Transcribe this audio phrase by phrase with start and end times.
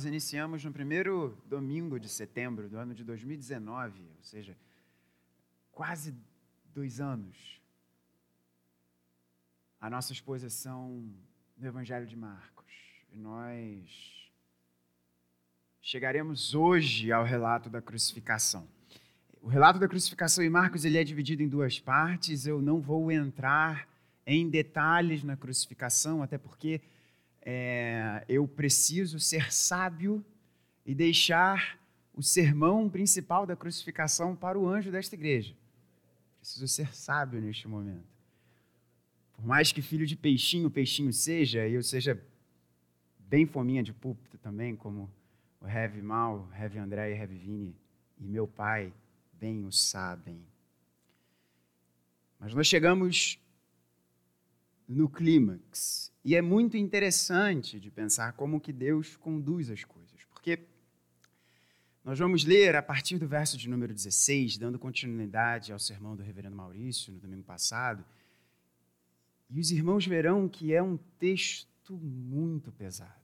[0.00, 4.56] Nós iniciamos no primeiro domingo de setembro do ano de 2019, ou seja,
[5.70, 6.16] quase
[6.72, 7.60] dois anos,
[9.78, 11.06] a nossa exposição
[11.54, 12.72] no Evangelho de Marcos.
[13.12, 14.30] E nós
[15.82, 18.66] chegaremos hoje ao relato da crucificação.
[19.42, 22.46] O relato da crucificação em Marcos ele é dividido em duas partes.
[22.46, 23.86] Eu não vou entrar
[24.26, 26.80] em detalhes na crucificação, até porque
[27.42, 30.24] é, eu preciso ser sábio
[30.84, 31.78] e deixar
[32.14, 35.54] o sermão principal da crucificação para o anjo desta igreja.
[36.38, 38.08] Preciso ser sábio neste momento.
[39.32, 42.20] Por mais que filho de peixinho, peixinho seja, e eu seja
[43.18, 45.10] bem fominha de púlpito também, como
[45.60, 47.76] o Heavy Mal, Heavy André e Heavy Vini,
[48.18, 48.92] e meu pai
[49.32, 50.44] bem o sabem.
[52.38, 53.38] Mas nós chegamos
[54.90, 56.12] no clímax.
[56.24, 60.66] E é muito interessante de pensar como que Deus conduz as coisas, porque
[62.04, 66.22] nós vamos ler a partir do verso de número 16, dando continuidade ao sermão do
[66.24, 68.04] reverendo Maurício no domingo passado,
[69.48, 73.20] e os irmãos verão que é um texto muito pesado.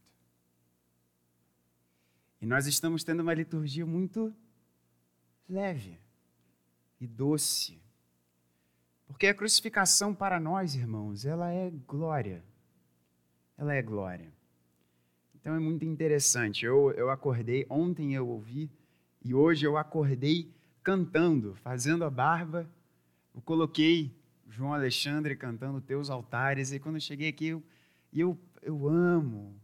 [2.40, 4.32] E nós estamos tendo uma liturgia muito
[5.48, 5.98] leve
[7.00, 7.80] e doce.
[9.06, 12.42] Porque a crucificação para nós, irmãos, ela é glória.
[13.56, 14.32] Ela é glória.
[15.34, 16.64] Então é muito interessante.
[16.64, 18.70] Eu, eu acordei, ontem eu ouvi,
[19.24, 22.68] e hoje eu acordei cantando, fazendo a barba.
[23.34, 24.12] Eu coloquei
[24.48, 27.62] João Alexandre cantando Teus Altares, e quando eu cheguei aqui, eu,
[28.12, 29.54] eu, eu amo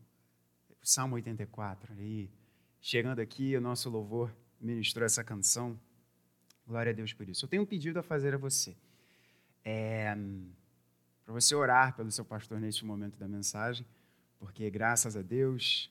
[0.81, 1.95] o Salmo 84.
[2.01, 2.31] E
[2.81, 5.79] chegando aqui, o nosso louvor ministrou essa canção.
[6.67, 7.45] Glória a Deus por isso.
[7.45, 8.77] Eu tenho um pedido a fazer a você
[9.65, 10.15] é,
[11.25, 13.87] para você orar pelo seu pastor neste momento da mensagem,
[14.39, 15.91] porque graças a Deus,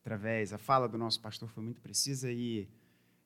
[0.00, 2.68] através, a fala do nosso pastor foi muito precisa e,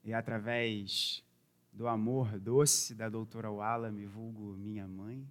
[0.04, 1.24] e através
[1.72, 5.26] do amor doce da doutora Wala, me vulgo minha mãe,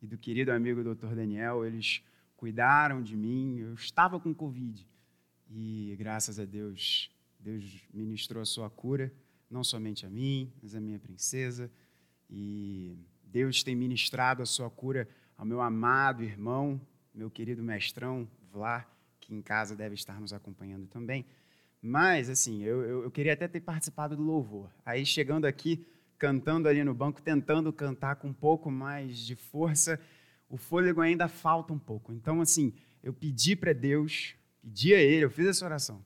[0.00, 2.02] e do querido amigo doutor Daniel, eles
[2.36, 4.86] cuidaram de mim, eu estava com Covid,
[5.50, 9.12] e graças a Deus, Deus ministrou a sua cura,
[9.50, 11.70] não somente a mim, mas a minha princesa,
[12.28, 12.98] e
[13.34, 16.80] Deus tem ministrado a sua cura ao meu amado irmão,
[17.12, 18.86] meu querido mestrão Vlá,
[19.20, 21.26] que em casa deve estar nos acompanhando também.
[21.82, 24.70] Mas, assim, eu, eu, eu queria até ter participado do louvor.
[24.86, 25.84] Aí, chegando aqui,
[26.16, 29.98] cantando ali no banco, tentando cantar com um pouco mais de força,
[30.48, 32.12] o fôlego ainda falta um pouco.
[32.12, 32.72] Então, assim,
[33.02, 36.04] eu pedi para Deus, pedi a Ele, eu fiz essa oração,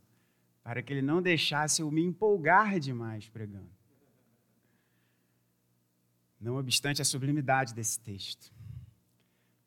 [0.64, 3.77] para que Ele não deixasse eu me empolgar demais pregando
[6.40, 8.52] não obstante a sublimidade desse texto.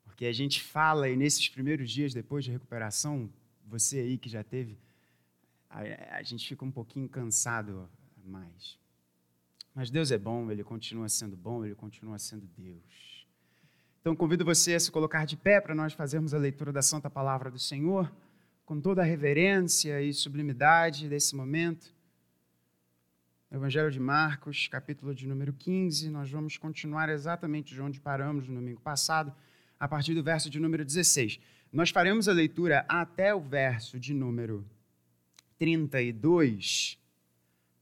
[0.04, 3.28] Porque a gente fala, e nesses primeiros dias depois de recuperação,
[3.66, 4.78] você aí que já teve,
[5.68, 7.88] a, a gente fica um pouquinho cansado
[8.24, 8.78] mais.
[9.74, 13.26] Mas Deus é bom, Ele continua sendo bom, Ele continua sendo Deus.
[14.00, 17.08] Então convido você a se colocar de pé para nós fazermos a leitura da Santa
[17.08, 18.12] Palavra do Senhor,
[18.64, 21.94] com toda a reverência e sublimidade desse momento.
[23.54, 26.08] Evangelho de Marcos, capítulo de número 15.
[26.08, 29.30] Nós vamos continuar exatamente de onde paramos no domingo passado,
[29.78, 31.38] a partir do verso de número 16.
[31.70, 34.64] Nós faremos a leitura até o verso de número
[35.58, 36.98] 32,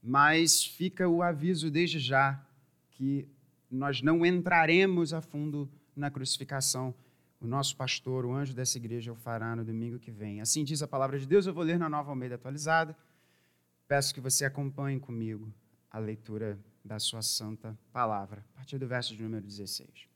[0.03, 2.45] mas fica o aviso desde já
[2.89, 3.25] que
[3.71, 6.93] nós não entraremos a fundo na crucificação.
[7.39, 10.41] O nosso pastor, o anjo dessa igreja, o fará no domingo que vem.
[10.41, 11.45] Assim diz a palavra de Deus.
[11.45, 12.93] Eu vou ler na nova Almeida atualizada.
[13.87, 15.51] Peço que você acompanhe comigo
[15.91, 20.07] a leitura da sua santa palavra, a partir do verso de número 16.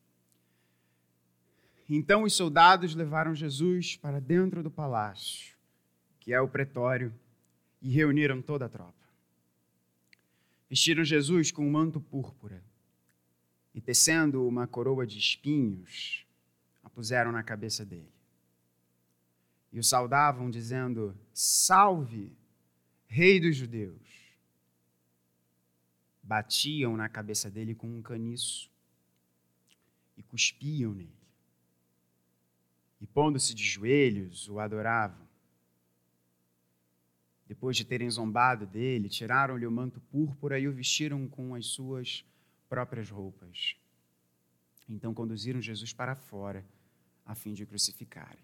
[1.87, 5.55] Então os soldados levaram Jesus para dentro do palácio,
[6.19, 7.13] que é o pretório,
[7.81, 9.05] e reuniram toda a tropa.
[10.67, 12.63] Vestiram Jesus com um manto púrpura
[13.73, 16.25] e, tecendo uma coroa de espinhos,
[16.83, 18.11] a puseram na cabeça dele.
[19.71, 22.35] E o saudavam, dizendo: Salve,
[23.05, 24.14] Rei dos Judeus!
[26.25, 28.69] Batiam na cabeça dele com um caniço
[30.17, 31.13] e cuspiam nele.
[32.99, 35.23] E pondo-se de joelhos, o adoravam.
[37.47, 42.25] Depois de terem zombado dele, tiraram-lhe o manto púrpura e o vestiram com as suas
[42.67, 43.75] próprias roupas.
[44.89, 46.65] Então conduziram Jesus para fora,
[47.23, 48.43] a fim de crucificarem.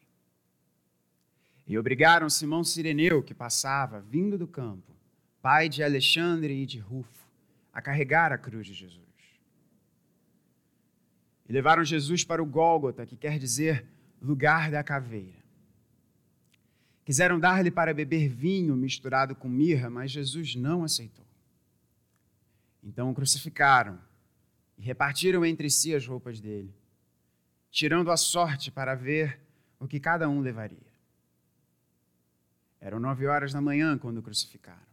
[1.66, 4.96] E obrigaram Simão Sireneu, que passava, vindo do campo,
[5.42, 7.31] pai de Alexandre e de Rufo,
[7.74, 9.02] a carregar a cruz de Jesus.
[11.48, 13.86] E levaram Jesus para o Gólgota, que quer dizer
[14.22, 15.42] lugar da caveira.
[17.04, 21.26] Quiseram dar-lhe para beber vinho misturado com mirra, mas Jesus não aceitou.
[22.84, 24.00] Então o crucificaram
[24.78, 26.74] e repartiram entre si as roupas dele,
[27.70, 29.40] tirando a sorte para ver
[29.80, 30.92] o que cada um levaria.
[32.80, 34.91] Eram nove horas da manhã quando o crucificaram.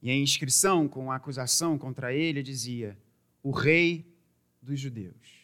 [0.00, 2.96] E a inscrição com a acusação contra ele dizia:
[3.42, 4.06] O Rei
[4.62, 5.38] dos Judeus.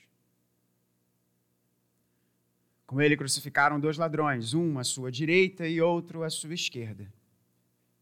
[2.87, 7.13] Com ele crucificaram dois ladrões, um à sua direita e outro à sua esquerda.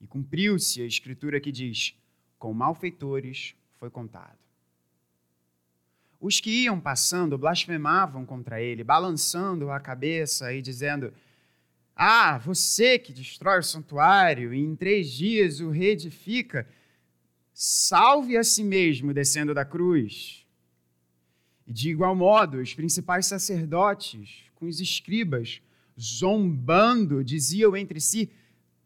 [0.00, 1.96] E cumpriu-se a escritura que diz:
[2.38, 4.38] Com malfeitores foi contado.
[6.20, 11.12] Os que iam passando blasfemavam contra ele, balançando a cabeça e dizendo:
[11.94, 16.66] Ah, você que destrói o santuário e em três dias o reedifica,
[17.52, 20.46] salve a si mesmo descendo da cruz.
[21.66, 25.60] E de igual modo, os principais sacerdotes, com os escribas,
[26.00, 28.30] zombando, diziam entre si: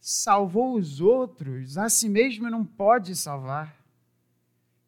[0.01, 3.77] salvou os outros, a si mesmo não pode salvar.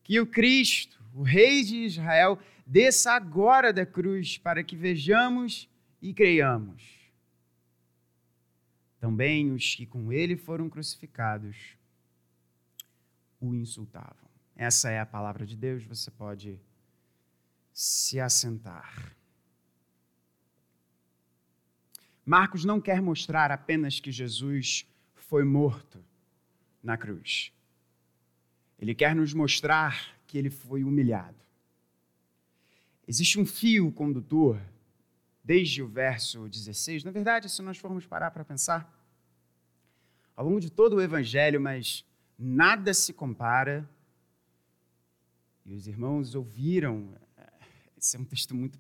[0.03, 5.69] Que o Cristo, o Rei de Israel, desça agora da cruz para que vejamos
[6.01, 6.98] e creiamos.
[8.99, 11.77] Também os que com ele foram crucificados
[13.41, 14.29] o insultavam.
[14.57, 16.61] Essa é a palavra de Deus, você pode
[17.73, 19.15] se assentar.
[22.27, 24.85] Marcos não quer mostrar apenas que Jesus
[25.15, 26.05] foi morto
[26.83, 27.53] na cruz.
[28.79, 31.39] Ele quer nos mostrar que ele foi humilhado.
[33.07, 34.61] Existe um fio condutor
[35.49, 37.05] desde o verso 16.
[37.05, 38.81] Na verdade, se nós formos parar para pensar,
[40.37, 42.05] ao longo de todo o evangelho, mas
[42.39, 43.89] nada se compara.
[45.65, 47.53] E os irmãos ouviram, eh,
[47.97, 48.79] esse é um texto muito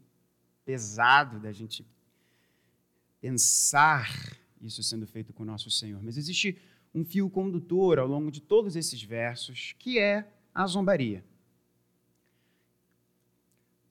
[0.62, 1.86] pesado da gente
[3.18, 4.14] pensar
[4.60, 6.02] isso sendo feito com o nosso Senhor.
[6.02, 6.60] Mas existe
[6.94, 11.24] um fio condutor ao longo de todos esses versos, que é a zombaria.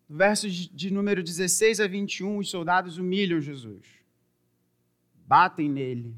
[0.07, 3.85] No versos de número 16 a 21, os soldados humilham Jesus.
[5.25, 6.15] Batem nele,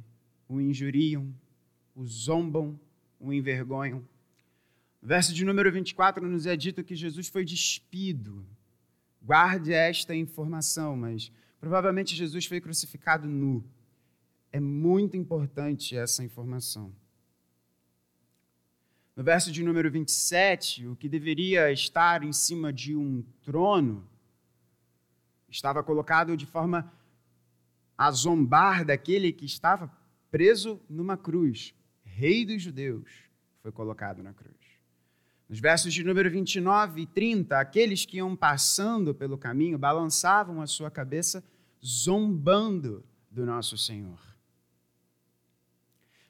[0.47, 1.33] o injuriam,
[1.95, 2.79] o zombam,
[3.19, 3.99] o envergonham.
[5.01, 8.45] No verso de número 24 nos é dito que Jesus foi despido.
[9.21, 13.63] Guarde esta informação, mas Provavelmente Jesus foi crucificado nu.
[14.51, 16.93] É muito importante essa informação.
[19.19, 24.07] No verso de número 27, o que deveria estar em cima de um trono
[25.49, 26.89] estava colocado de forma
[27.97, 29.91] a zombar daquele que estava
[30.31, 31.75] preso numa cruz.
[32.01, 33.11] Rei dos judeus
[33.61, 34.55] foi colocado na cruz.
[35.49, 40.65] Nos versos de número 29 e 30, aqueles que iam passando pelo caminho balançavam a
[40.65, 41.43] sua cabeça,
[41.85, 44.28] zombando do nosso Senhor.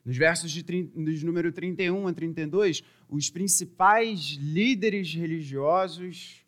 [0.10, 6.44] Nos versos de, de número 31 a 32, os principais líderes religiosos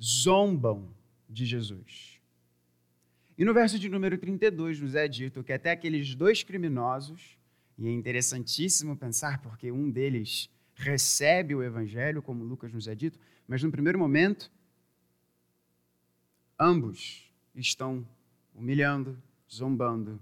[0.00, 0.88] zombam
[1.28, 2.20] de Jesus.
[3.36, 7.36] E no verso de número 32 nos é dito que até aqueles dois criminosos,
[7.76, 13.18] e é interessantíssimo pensar porque um deles recebe o evangelho, como Lucas nos é dito,
[13.48, 14.48] mas no primeiro momento,
[16.56, 18.06] ambos estão
[18.54, 20.20] humilhando, zombando,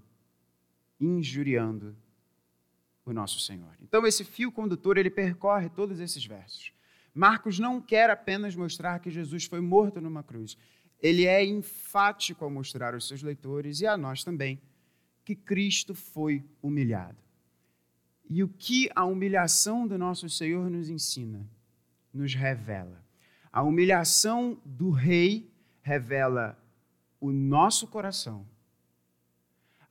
[0.99, 1.95] injuriando
[3.05, 3.77] o nosso Senhor.
[3.81, 6.73] Então esse fio condutor, ele percorre todos esses versos.
[7.15, 10.57] Marcos não quer apenas mostrar que Jesus foi morto numa cruz.
[11.01, 14.61] Ele é enfático ao mostrar aos seus leitores e a nós também
[15.25, 17.19] que Cristo foi humilhado.
[18.29, 21.47] E o que a humilhação do nosso Senhor nos ensina?
[22.13, 23.05] Nos revela.
[23.53, 25.51] A humilhação do rei
[25.83, 26.59] revela
[27.21, 28.47] o nosso coração.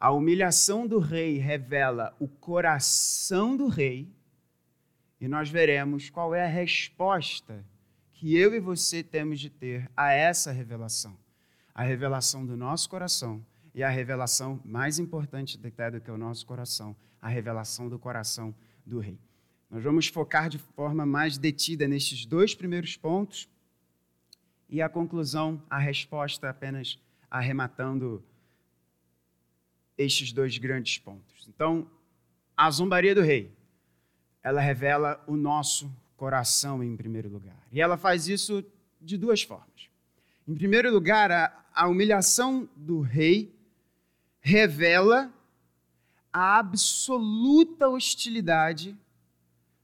[0.02, 4.12] A humilhação do rei revela o coração do rei.
[5.20, 7.64] E nós veremos qual é a resposta
[8.12, 11.16] que eu e você temos de ter a essa revelação.
[11.72, 16.48] A revelação do nosso coração e a revelação mais importante até do que o nosso
[16.48, 19.20] coração, a revelação do coração do rei.
[19.70, 23.48] Nós vamos focar de forma mais detida nestes dois primeiros pontos
[24.68, 28.26] e a conclusão, a resposta apenas arrematando
[29.98, 31.48] estes dois grandes pontos.
[31.48, 31.88] Então,
[32.56, 33.52] a zombaria do rei,
[34.44, 37.58] ela revela o nosso coração em primeiro lugar.
[37.72, 38.64] E ela faz isso
[39.02, 39.90] de duas formas.
[40.48, 43.54] Em primeiro lugar, a, a humilhação do rei
[44.40, 45.32] revela
[46.32, 48.96] a absoluta hostilidade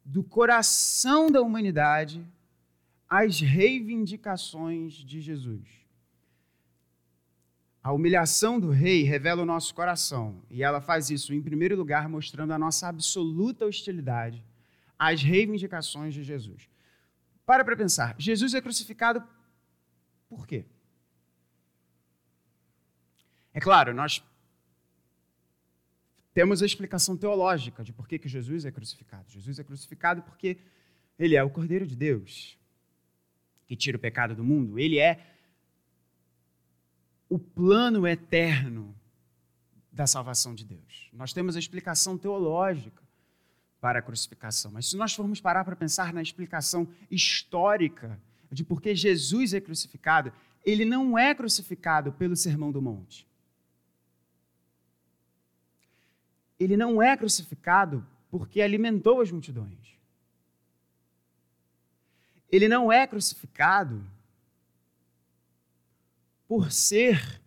[0.03, 2.25] do coração da humanidade
[3.09, 5.67] às reivindicações de Jesus.
[7.88, 12.10] A humilhação do rei revela o nosso coração, e ela faz isso, em primeiro lugar,
[12.10, 14.44] mostrando a nossa absoluta hostilidade
[15.00, 16.67] às reivindicações de Jesus.
[17.46, 19.24] Para para pensar, Jesus é crucificado
[20.27, 20.65] por quê?
[23.53, 24.22] É claro, nós
[26.34, 29.29] temos a explicação teológica de por que, que Jesus é crucificado.
[29.29, 30.58] Jesus é crucificado porque
[31.17, 32.58] ele é o Cordeiro de Deus
[33.65, 34.77] que tira o pecado do mundo.
[34.77, 35.37] Ele é
[37.29, 38.96] o plano eterno
[39.91, 41.10] da salvação de Deus.
[41.12, 43.01] Nós temos a explicação teológica
[43.81, 48.19] para a crucificação, mas se nós formos parar para pensar na explicação histórica
[48.51, 50.31] de por que Jesus é crucificado,
[50.65, 53.27] ele não é crucificado pelo Sermão do Monte.
[56.60, 59.98] Ele não é crucificado porque alimentou as multidões.
[62.51, 64.03] Ele não é crucificado
[66.48, 67.42] por ser,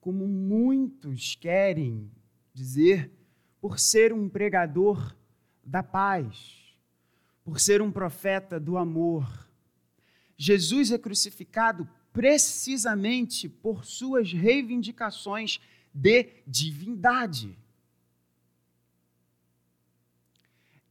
[0.00, 2.10] como muitos querem
[2.54, 3.10] dizer,
[3.60, 5.14] por ser um pregador
[5.64, 6.74] da paz,
[7.44, 9.48] por ser um profeta do amor.
[10.36, 15.60] Jesus é crucificado precisamente por suas reivindicações
[15.94, 17.56] de divindade.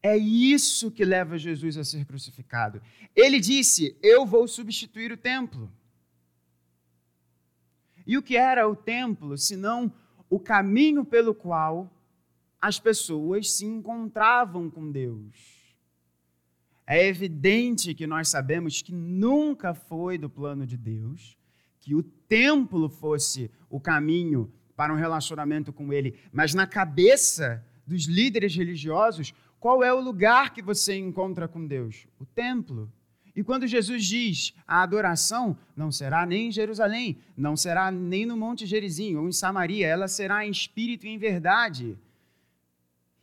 [0.04, 2.82] É isso que leva Jesus a ser crucificado.
[3.16, 5.72] Ele disse: Eu vou substituir o templo.
[8.05, 9.91] E o que era o templo, senão
[10.29, 11.91] o caminho pelo qual
[12.62, 15.62] as pessoas se encontravam com Deus?
[16.86, 21.38] É evidente que nós sabemos que nunca foi do plano de Deus
[21.81, 28.05] que o templo fosse o caminho para um relacionamento com Ele, mas na cabeça dos
[28.05, 32.08] líderes religiosos, qual é o lugar que você encontra com Deus?
[32.20, 32.91] O templo.
[33.36, 38.36] E quando Jesus diz a adoração não será nem em Jerusalém, não será nem no
[38.36, 41.98] Monte Gerizim ou em Samaria, ela será em espírito e em verdade.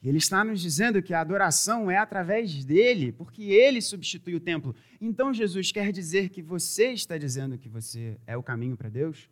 [0.02, 4.74] Ele está nos dizendo que a adoração é através dele, porque ele substitui o templo.
[5.00, 9.28] Então Jesus quer dizer que você está dizendo que você é o caminho para Deus?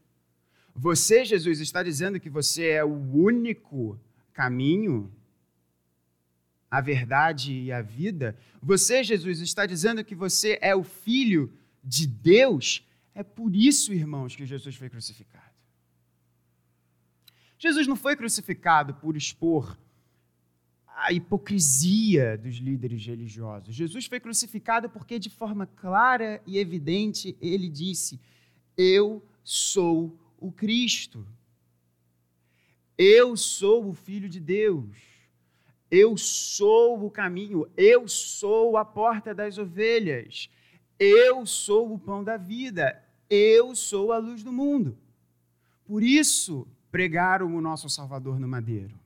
[0.75, 3.99] Você, Jesus, está dizendo que você é o único
[4.33, 5.11] caminho
[6.71, 12.07] a verdade e a vida, você, Jesus, está dizendo que você é o filho de
[12.07, 12.85] Deus.
[13.15, 15.45] É por isso, irmãos, que Jesus foi crucificado.
[17.59, 19.79] Jesus não foi crucificado por expor
[20.87, 23.75] a hipocrisia dos líderes religiosos.
[23.75, 28.21] Jesus foi crucificado porque, de forma clara e evidente, ele disse:
[28.77, 31.27] Eu sou o Cristo.
[32.99, 35.16] Eu sou o Filho de Deus.
[35.91, 40.51] Eu sou o caminho, eu sou a porta das ovelhas,
[40.99, 44.99] eu sou o pão da vida, eu sou a luz do mundo.
[45.85, 48.99] Por isso pregaram o nosso Salvador no madeiro.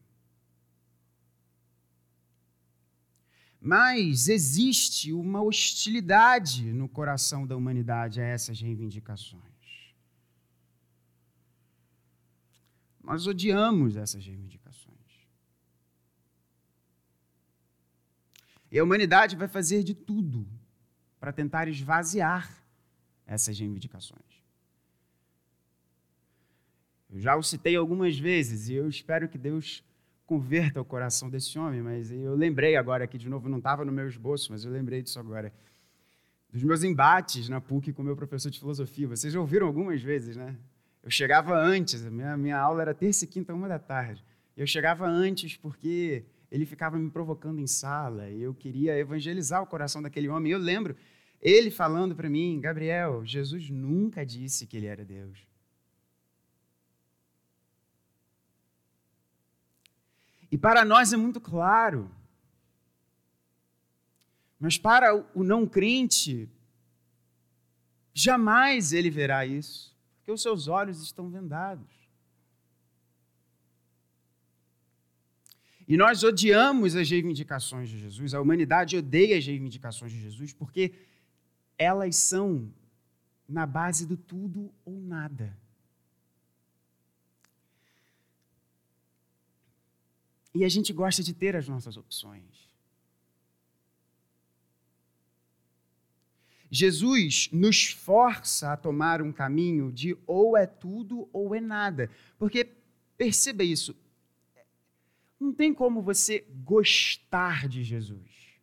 [3.61, 9.43] Mas existe uma hostilidade no coração da humanidade a essas reivindicações.
[13.03, 14.90] Nós odiamos essas reivindicações.
[18.71, 20.47] E a humanidade vai fazer de tudo
[21.19, 22.49] para tentar esvaziar
[23.27, 24.41] essas reivindicações.
[27.11, 29.85] Eu já o citei algumas vezes e eu espero que Deus
[30.25, 33.91] converta o coração desse homem, mas eu lembrei agora aqui de novo, não estava no
[33.91, 35.53] meu esboço, mas eu lembrei disso agora.
[36.53, 39.09] Dos meus embates na PUC com meu professor de filosofia.
[39.09, 40.57] Vocês já ouviram algumas vezes, né?
[41.03, 44.25] Eu chegava antes, a minha, minha aula era terça e quinta, uma da tarde.
[44.57, 49.67] Eu chegava antes porque ele ficava me provocando em sala, e eu queria evangelizar o
[49.67, 50.53] coração daquele homem.
[50.53, 50.97] Eu lembro
[51.41, 55.39] ele falando para mim, Gabriel, Jesus nunca disse que ele era Deus.
[60.51, 62.11] E para nós é muito claro.
[64.59, 66.51] Mas para o não crente,
[68.13, 72.00] jamais ele verá isso, porque os seus olhos estão vendados.
[75.91, 80.95] E nós odiamos as reivindicações de Jesus, a humanidade odeia as reivindicações de Jesus, porque
[81.77, 82.73] elas são
[83.49, 85.59] na base do tudo ou nada.
[90.55, 92.71] E a gente gosta de ter as nossas opções.
[96.71, 102.09] Jesus nos força a tomar um caminho de ou é tudo ou é nada.
[102.39, 102.65] Porque,
[103.19, 103.93] perceba isso,
[105.41, 108.61] não tem como você gostar de Jesus.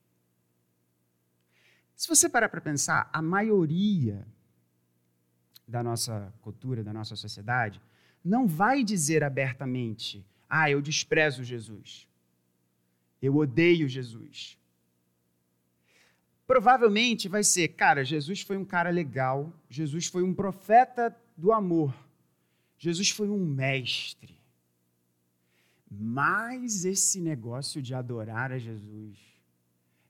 [1.95, 4.27] Se você parar para pensar, a maioria
[5.67, 7.81] da nossa cultura, da nossa sociedade,
[8.23, 12.07] não vai dizer abertamente: Ah, eu desprezo Jesus.
[13.19, 14.59] Eu odeio Jesus.
[16.45, 19.51] Provavelmente vai ser: Cara, Jesus foi um cara legal.
[19.67, 21.93] Jesus foi um profeta do amor.
[22.77, 24.36] Jesus foi um mestre.
[25.89, 29.17] Mas esse negócio de adorar a Jesus,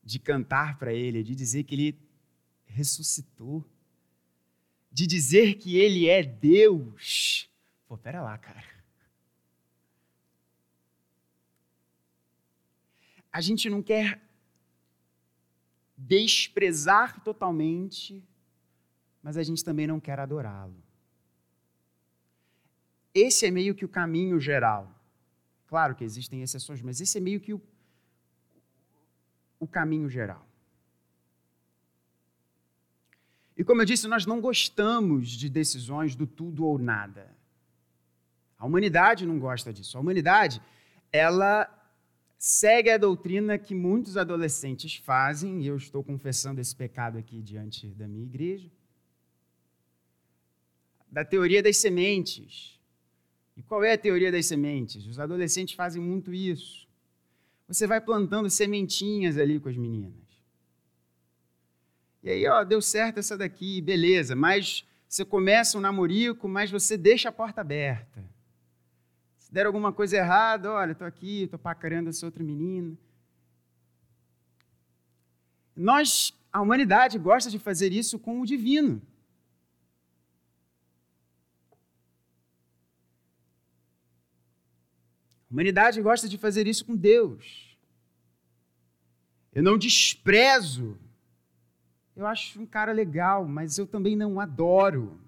[0.03, 1.99] de cantar para Ele, de dizer que Ele
[2.65, 3.63] ressuscitou,
[4.91, 7.49] de dizer que Ele é Deus.
[7.87, 8.63] Pô, pera lá, cara.
[13.31, 14.19] A gente não quer
[15.95, 18.23] desprezar totalmente,
[19.21, 20.75] mas a gente também não quer adorá-lo.
[23.13, 24.96] Esse é meio que o caminho geral.
[25.67, 27.61] Claro que existem exceções, mas esse é meio que o,
[29.59, 30.47] o caminho geral.
[33.57, 37.35] E como eu disse, nós não gostamos de decisões do tudo ou nada.
[38.57, 39.97] A humanidade não gosta disso.
[39.97, 40.61] A humanidade,
[41.11, 41.67] ela
[42.37, 47.87] segue a doutrina que muitos adolescentes fazem, e eu estou confessando esse pecado aqui diante
[47.87, 48.69] da minha igreja,
[51.11, 52.76] da teoria das sementes.
[53.57, 55.07] E qual é a teoria das sementes?
[55.07, 56.87] Os adolescentes fazem muito isso.
[57.67, 60.13] Você vai plantando sementinhas ali com as meninas.
[62.21, 66.97] E aí, ó, deu certo essa daqui, beleza, mas você começa um namorico, mas você
[66.97, 68.23] deixa a porta aberta.
[69.37, 72.95] Se der alguma coisa errada, olha, estou aqui, estou pacarando essa outra menina.
[75.75, 79.01] Nós, a humanidade, gosta de fazer isso com o divino.
[85.49, 87.77] A humanidade gosta de fazer isso com Deus.
[89.53, 90.97] Eu não desprezo.
[92.15, 95.19] Eu acho um cara legal, mas eu também não adoro.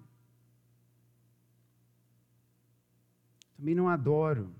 [3.56, 4.54] Também não adoro.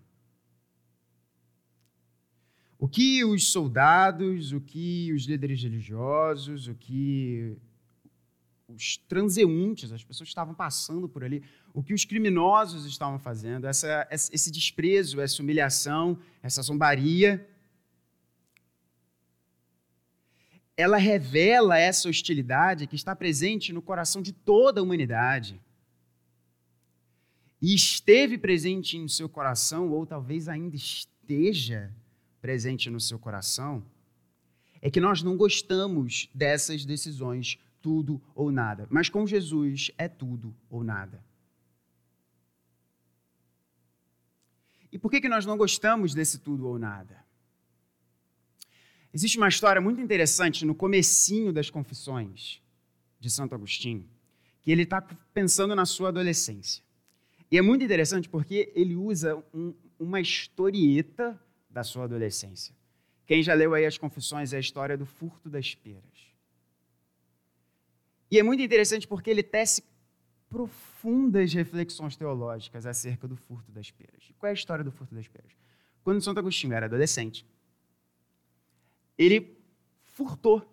[2.78, 7.54] O que os soldados, o que os líderes religiosos, o que
[8.66, 13.66] os transeuntes, as pessoas que estavam passando por ali, o que os criminosos estavam fazendo,
[13.66, 17.46] essa, esse desprezo, essa humilhação, essa zombaria.
[20.76, 25.60] Ela revela essa hostilidade que está presente no coração de toda a humanidade.
[27.60, 31.92] E esteve presente no seu coração, ou talvez ainda esteja
[32.40, 33.84] presente no seu coração,
[34.80, 38.86] é que nós não gostamos dessas decisões tudo ou nada.
[38.90, 41.22] Mas com Jesus é tudo ou nada.
[44.92, 47.24] E por que, que nós não gostamos desse tudo ou nada?
[49.12, 52.62] Existe uma história muito interessante no comecinho das confissões
[53.18, 54.08] de Santo Agostinho,
[54.62, 55.02] que ele está
[55.34, 56.82] pensando na sua adolescência.
[57.50, 62.74] E é muito interessante porque ele usa um, uma historieta da sua adolescência.
[63.26, 66.30] Quem já leu aí as confissões é a história do furto das peras.
[68.30, 69.82] E é muito interessante porque ele tece
[70.50, 74.32] profundas reflexões teológicas acerca do furto das peras.
[74.36, 75.52] Qual é a história do furto das peras?
[76.02, 77.46] Quando Santo Agostinho era adolescente,
[79.16, 79.56] ele
[80.06, 80.68] furtou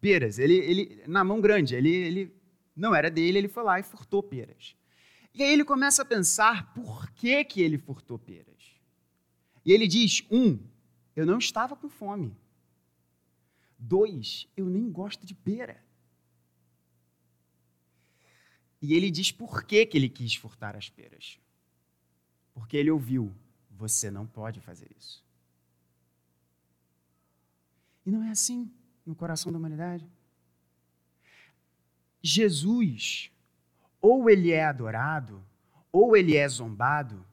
[0.00, 0.38] peras.
[0.38, 2.34] Ele, ele na mão grande, ele, ele
[2.74, 4.74] não era dele, ele foi lá e furtou peras.
[5.32, 8.80] E aí ele começa a pensar por que, que ele furtou peras.
[9.64, 10.58] E ele diz: um,
[11.14, 12.36] eu não estava com fome.
[13.78, 15.80] Dois, eu nem gosto de pera.
[18.80, 21.38] E ele diz por que, que ele quis furtar as peras.
[22.54, 23.34] Porque ele ouviu:
[23.70, 25.24] você não pode fazer isso.
[28.04, 28.70] E não é assim
[29.04, 30.06] no coração da humanidade.
[32.22, 33.30] Jesus,
[34.00, 35.42] ou ele é adorado,
[35.92, 37.24] ou ele é zombado,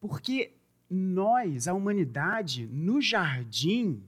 [0.00, 0.52] porque
[0.88, 4.02] nós, a humanidade, no jardim,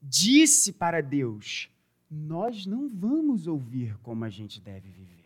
[0.00, 1.70] disse para Deus:
[2.10, 5.21] nós não vamos ouvir como a gente deve viver.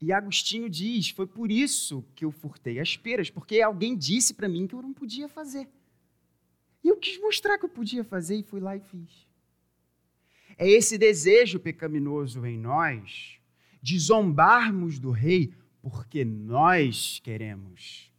[0.00, 4.48] E Agostinho diz: foi por isso que eu furtei as peras, porque alguém disse para
[4.48, 5.68] mim que eu não podia fazer.
[6.84, 9.26] E eu quis mostrar que eu podia fazer e fui lá e fiz.
[10.56, 13.38] É esse desejo pecaminoso em nós
[13.82, 18.12] de zombarmos do rei porque nós queremos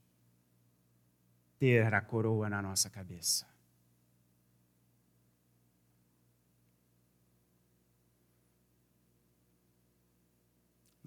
[1.59, 3.45] ter a coroa na nossa cabeça.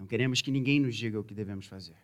[0.01, 1.95] Não queremos que ninguém nos diga o que devemos fazer.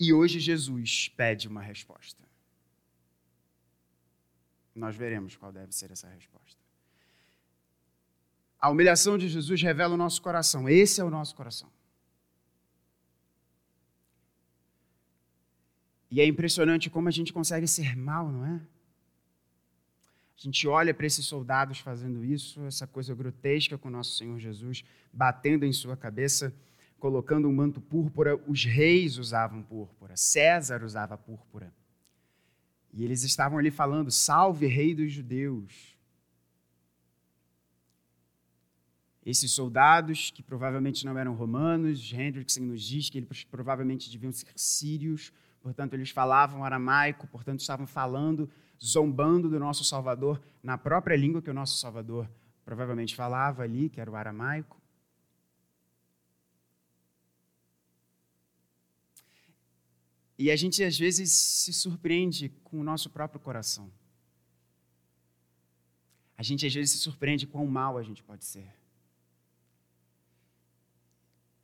[0.00, 2.24] E hoje Jesus pede uma resposta.
[4.74, 6.58] Nós veremos qual deve ser essa resposta.
[8.58, 10.70] A humilhação de Jesus revela o nosso coração.
[10.70, 11.70] Esse é o nosso coração.
[16.10, 18.77] E é impressionante como a gente consegue ser mal, não é?
[20.38, 24.84] A gente olha para esses soldados fazendo isso, essa coisa grotesca com nosso Senhor Jesus,
[25.12, 26.54] batendo em sua cabeça,
[27.00, 28.40] colocando um manto púrpura.
[28.46, 31.72] Os reis usavam púrpura, César usava púrpura.
[32.92, 35.98] E eles estavam ali falando: Salve, Rei dos Judeus.
[39.26, 44.48] Esses soldados, que provavelmente não eram romanos, Hendrickson nos diz que eles provavelmente deviam ser
[44.56, 48.48] sírios, portanto, eles falavam aramaico, portanto, estavam falando,
[48.82, 52.30] zombando do nosso Salvador na própria língua que o nosso Salvador
[52.64, 54.80] provavelmente falava ali, que era o aramaico.
[60.38, 63.90] E a gente às vezes se surpreende com o nosso próprio coração.
[66.36, 68.72] A gente às vezes se surpreende quão mal a gente pode ser.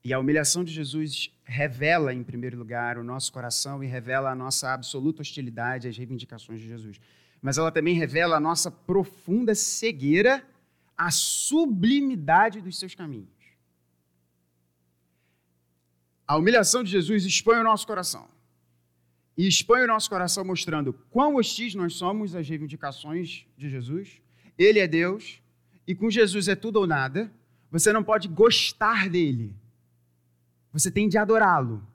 [0.05, 4.35] E a humilhação de Jesus revela, em primeiro lugar, o nosso coração e revela a
[4.35, 7.01] nossa absoluta hostilidade às reivindicações de Jesus.
[7.40, 10.47] Mas ela também revela a nossa profunda cegueira
[10.95, 13.31] à sublimidade dos seus caminhos.
[16.29, 18.29] A humilhação de Jesus expõe o nosso coração.
[19.38, 24.21] E expõe o nosso coração mostrando quão hostis nós somos às reivindicações de Jesus.
[24.59, 25.40] Ele é Deus,
[25.87, 27.33] e com Jesus é tudo ou nada.
[27.71, 29.57] Você não pode gostar dele
[30.74, 31.87] você tem de adorá-lo.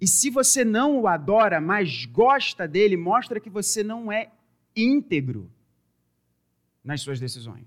[0.00, 4.32] E se você não o adora, mas gosta dele, mostra que você não é
[4.74, 5.52] íntegro
[6.82, 7.66] nas suas decisões.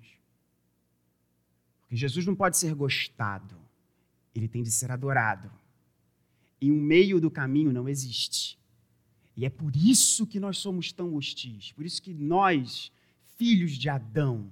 [1.81, 3.55] Porque Jesus não pode ser gostado,
[4.33, 5.51] ele tem de ser adorado.
[6.59, 8.57] E um meio do caminho não existe.
[9.35, 12.91] E é por isso que nós somos tão hostis, por isso que nós,
[13.37, 14.51] filhos de Adão,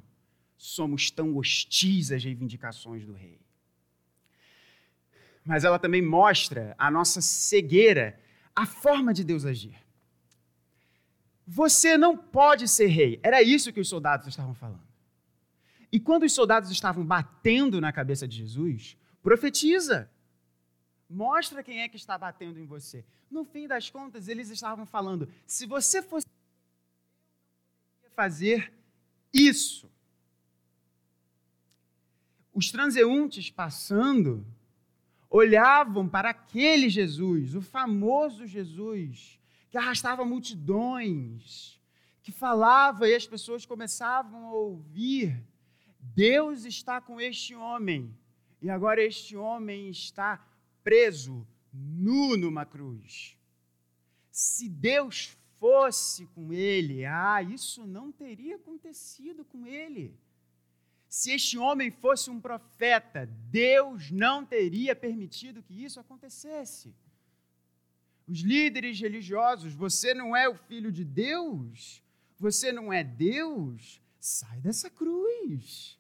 [0.55, 3.44] somos tão hostis às reivindicações do rei
[5.45, 8.19] mas ela também mostra a nossa cegueira,
[8.55, 9.79] a forma de Deus agir.
[11.45, 13.19] Você não pode ser rei.
[13.21, 14.83] Era isso que os soldados estavam falando.
[15.91, 20.09] E quando os soldados estavam batendo na cabeça de Jesus, profetiza.
[21.07, 23.05] Mostra quem é que está batendo em você.
[23.29, 26.25] No fim das contas, eles estavam falando: se você fosse
[28.15, 28.73] fazer
[29.31, 29.91] isso.
[32.51, 34.45] Os transeuntes passando
[35.35, 39.37] olhavam para aquele Jesus, o famoso Jesus,
[39.69, 41.77] que arrastava multidões,
[42.23, 45.43] que falava e as pessoas começavam a ouvir:
[45.99, 48.17] Deus está com este homem,
[48.61, 50.41] e agora este homem está
[50.81, 53.37] preso, nu numa cruz.
[54.31, 60.17] Se Deus fosse com ele, ah, isso não teria acontecido com ele.
[61.15, 66.93] Se este homem fosse um profeta, Deus não teria permitido que isso acontecesse.
[68.27, 72.03] Os líderes religiosos, você não é o filho de Deus?
[72.37, 74.01] Você não é Deus?
[74.19, 75.97] Sai dessa cruz.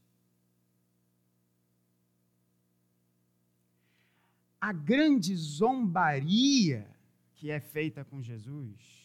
[4.59, 6.93] A grande zombaria
[7.35, 9.04] que é feita com Jesus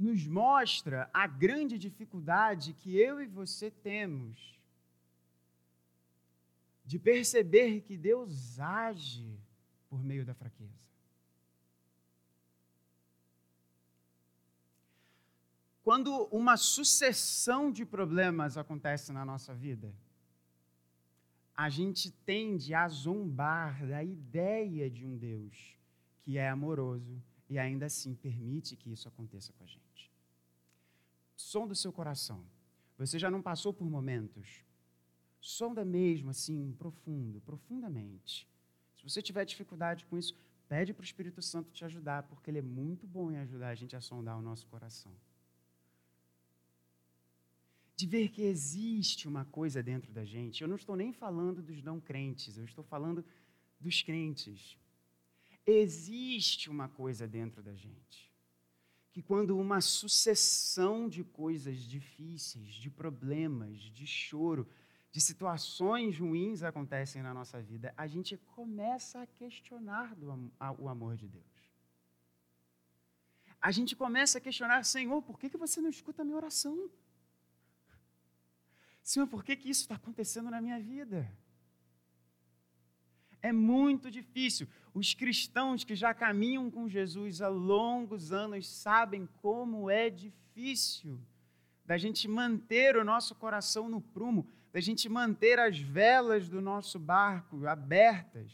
[0.00, 4.58] nos mostra a grande dificuldade que eu e você temos
[6.86, 9.38] de perceber que Deus age
[9.90, 10.80] por meio da fraqueza.
[15.84, 19.94] Quando uma sucessão de problemas acontece na nossa vida,
[21.54, 25.76] a gente tende a zombar da ideia de um Deus
[26.22, 30.10] que é amoroso e ainda assim permite que isso aconteça com a gente
[31.40, 32.44] som do seu coração.
[32.98, 34.62] Você já não passou por momentos?
[35.40, 38.46] Sonda mesmo, assim, profundo, profundamente.
[38.98, 40.36] Se você tiver dificuldade com isso,
[40.68, 43.74] pede para o Espírito Santo te ajudar, porque ele é muito bom em ajudar a
[43.74, 45.12] gente a sondar o nosso coração.
[47.96, 50.62] De ver que existe uma coisa dentro da gente.
[50.62, 53.24] Eu não estou nem falando dos não crentes, eu estou falando
[53.80, 54.78] dos crentes.
[55.66, 58.30] Existe uma coisa dentro da gente
[59.12, 64.68] que quando uma sucessão de coisas difíceis, de problemas, de choro,
[65.10, 70.88] de situações ruins acontecem na nossa vida, a gente começa a questionar do, a, o
[70.88, 71.44] amor de Deus.
[73.60, 76.88] A gente começa a questionar, Senhor, por que, que você não escuta a minha oração?
[79.02, 81.30] Senhor, por que, que isso está acontecendo na minha vida?
[83.42, 84.68] É muito difícil.
[84.92, 91.18] Os cristãos que já caminham com Jesus há longos anos sabem como é difícil
[91.84, 96.98] da gente manter o nosso coração no prumo, da gente manter as velas do nosso
[96.98, 98.52] barco abertas,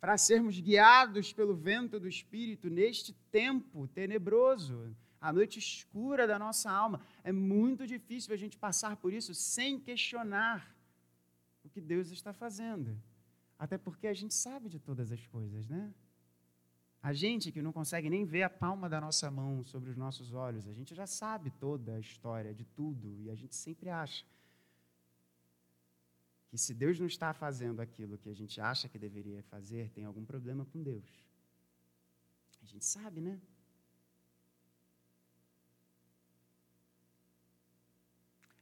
[0.00, 6.70] para sermos guiados pelo vento do Espírito neste tempo tenebroso, a noite escura da nossa
[6.70, 7.00] alma.
[7.24, 10.74] É muito difícil a gente passar por isso sem questionar
[11.64, 12.96] o que Deus está fazendo.
[13.58, 15.92] Até porque a gente sabe de todas as coisas, né?
[17.02, 20.32] A gente que não consegue nem ver a palma da nossa mão sobre os nossos
[20.32, 24.24] olhos, a gente já sabe toda a história de tudo e a gente sempre acha
[26.48, 30.04] que se Deus não está fazendo aquilo que a gente acha que deveria fazer, tem
[30.04, 31.08] algum problema com Deus.
[32.62, 33.40] A gente sabe, né?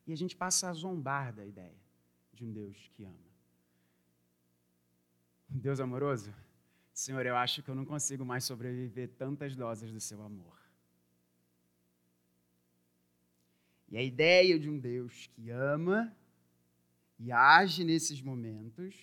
[0.06, 1.80] E a gente passa a zombar da ideia
[2.32, 3.25] de um Deus que ama.
[5.48, 6.34] Deus amoroso?
[6.92, 10.58] Senhor, eu acho que eu não consigo mais sobreviver tantas doses do seu amor.
[13.88, 16.16] E a ideia de um Deus que ama
[17.18, 18.96] e age nesses momentos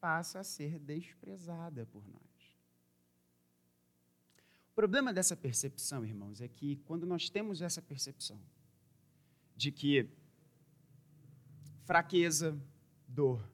[0.00, 2.22] passa a ser desprezada por nós.
[4.72, 8.40] O problema dessa percepção, irmãos, é que quando nós temos essa percepção
[9.54, 10.08] de que
[11.84, 12.58] fraqueza,
[13.06, 13.46] dor,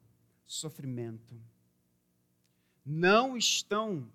[0.45, 1.39] sofrimento,
[2.89, 4.11] não estão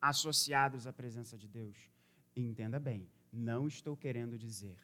[0.00, 1.76] associados à presença de Deus,
[2.36, 4.78] entenda bem, não estou querendo dizer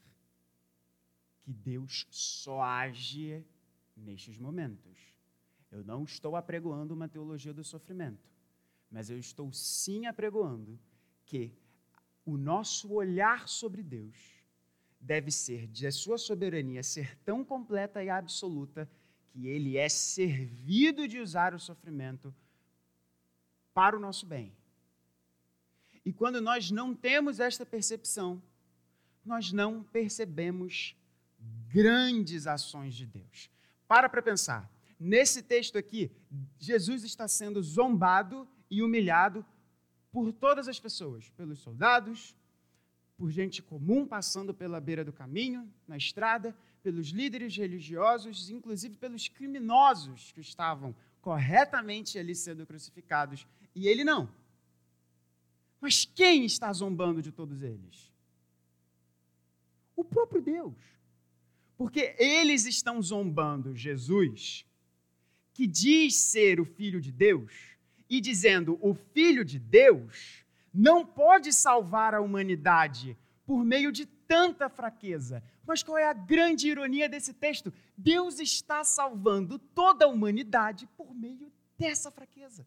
[1.44, 3.46] que Deus só age
[3.96, 4.98] nestes momentos.
[5.70, 8.28] Eu não estou apregoando uma teologia do sofrimento,
[8.90, 10.76] mas eu estou sim apregoando
[11.24, 11.52] que
[12.26, 14.16] o nosso olhar sobre Deus
[15.00, 18.90] deve ser de a sua soberania ser tão completa e absoluta
[19.30, 22.34] que ele é servido de usar o sofrimento
[23.74, 24.52] para o nosso bem.
[26.04, 28.42] E quando nós não temos esta percepção,
[29.24, 30.96] nós não percebemos
[31.68, 33.50] grandes ações de Deus.
[33.86, 34.70] Para para pensar.
[34.98, 36.10] Nesse texto aqui,
[36.58, 39.44] Jesus está sendo zombado e humilhado
[40.10, 42.36] por todas as pessoas, pelos soldados,
[43.16, 49.28] por gente comum passando pela beira do caminho, na estrada, pelos líderes religiosos, inclusive pelos
[49.28, 54.28] criminosos que estavam corretamente ali sendo crucificados e ele não.
[55.80, 58.12] Mas quem está zombando de todos eles?
[59.96, 60.74] O próprio Deus.
[61.76, 64.64] Porque eles estão zombando Jesus,
[65.52, 67.76] que diz ser o Filho de Deus,
[68.08, 74.68] e dizendo: o Filho de Deus não pode salvar a humanidade por meio de tanta
[74.68, 75.42] fraqueza.
[75.66, 77.72] Mas qual é a grande ironia desse texto?
[77.96, 82.66] Deus está salvando toda a humanidade por meio dessa fraqueza.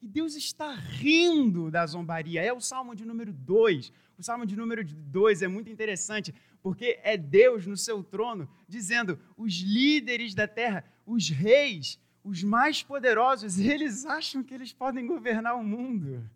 [0.00, 2.40] E Deus está rindo da zombaria.
[2.40, 3.92] É o Salmo de número 2.
[4.16, 6.32] O Salmo de número 2 é muito interessante,
[6.62, 12.82] porque é Deus no seu trono dizendo: os líderes da terra, os reis, os mais
[12.82, 16.28] poderosos, eles acham que eles podem governar o mundo.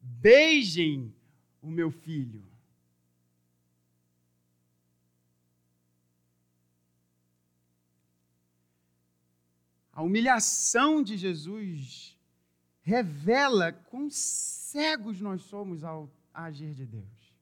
[0.00, 1.14] Beijem
[1.60, 2.42] o meu filho.
[9.92, 12.15] A humilhação de Jesus
[12.86, 17.34] revela quão cegos nós somos ao agir de Deus.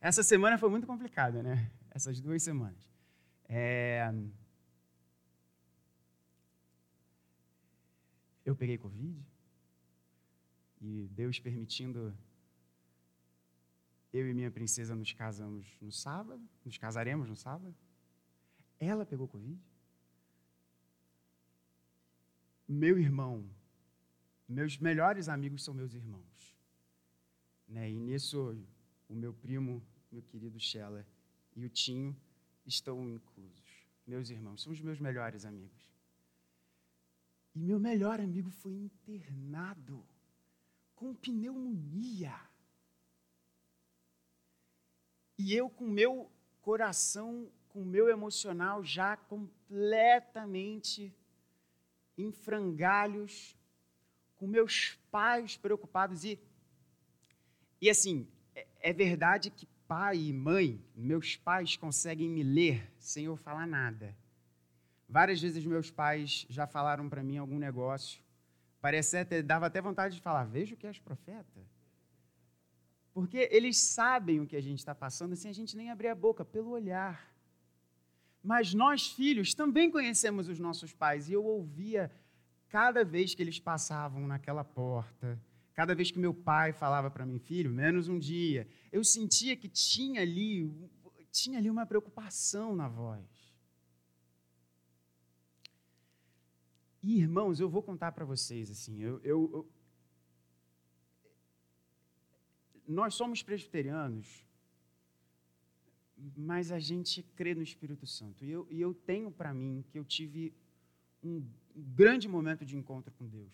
[0.00, 1.70] Essa semana foi muito complicada, né?
[1.90, 2.82] Essas duas semanas.
[3.46, 4.10] É...
[8.42, 9.22] Eu peguei Covid
[10.80, 12.16] e Deus permitindo,
[14.14, 17.74] eu e minha princesa nos casamos no sábado, nos casaremos no sábado.
[18.80, 19.60] Ela pegou Covid
[22.74, 23.48] meu irmão,
[24.48, 26.56] meus melhores amigos são meus irmãos.
[27.66, 27.90] Né?
[27.90, 28.56] E nisso,
[29.08, 31.06] o meu primo, meu querido Shella,
[31.56, 32.16] e o Tinho
[32.66, 33.86] estão inclusos.
[34.06, 35.94] Meus irmãos, são os meus melhores amigos.
[37.54, 40.04] E meu melhor amigo foi internado
[40.94, 42.34] com pneumonia.
[45.38, 51.14] E eu, com meu coração, com meu emocional já completamente
[52.16, 53.56] em frangalhos,
[54.36, 56.24] com meus pais preocupados.
[56.24, 56.38] E,
[57.80, 63.26] e assim, é, é verdade que pai e mãe, meus pais conseguem me ler sem
[63.26, 64.16] eu falar nada.
[65.08, 68.22] Várias vezes meus pais já falaram para mim algum negócio.
[68.80, 71.60] Parece até, dava até vontade de falar, veja o que és profeta.
[73.12, 76.14] Porque eles sabem o que a gente está passando sem a gente nem abrir a
[76.14, 77.33] boca, pelo olhar.
[78.44, 81.30] Mas nós, filhos, também conhecemos os nossos pais.
[81.30, 82.12] E eu ouvia
[82.68, 85.40] cada vez que eles passavam naquela porta,
[85.72, 89.68] cada vez que meu pai falava para mim, filho, menos um dia, eu sentia que
[89.68, 90.70] tinha ali,
[91.32, 93.24] tinha ali uma preocupação na voz.
[97.02, 99.72] E, irmãos, eu vou contar para vocês, assim, eu, eu, eu,
[102.86, 104.44] nós somos presbiterianos,
[106.36, 108.44] mas a gente crê no Espírito Santo.
[108.44, 110.52] E eu, e eu tenho para mim que eu tive
[111.22, 113.52] um grande momento de encontro com Deus.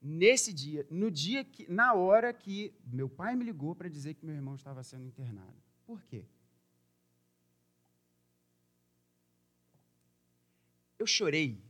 [0.00, 4.26] Nesse dia, no dia que, na hora que meu pai me ligou para dizer que
[4.26, 5.56] meu irmão estava sendo internado.
[5.86, 6.26] Por quê?
[10.98, 11.62] Eu chorei.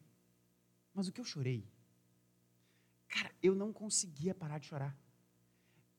[0.92, 1.64] Mas o que eu chorei?
[3.08, 4.96] Cara, eu não conseguia parar de chorar.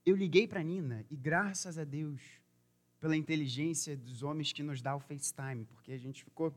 [0.06, 2.22] Eu liguei para Nina e graças a Deus
[3.06, 6.52] pela inteligência dos homens que nos dá o FaceTime, porque a gente ficou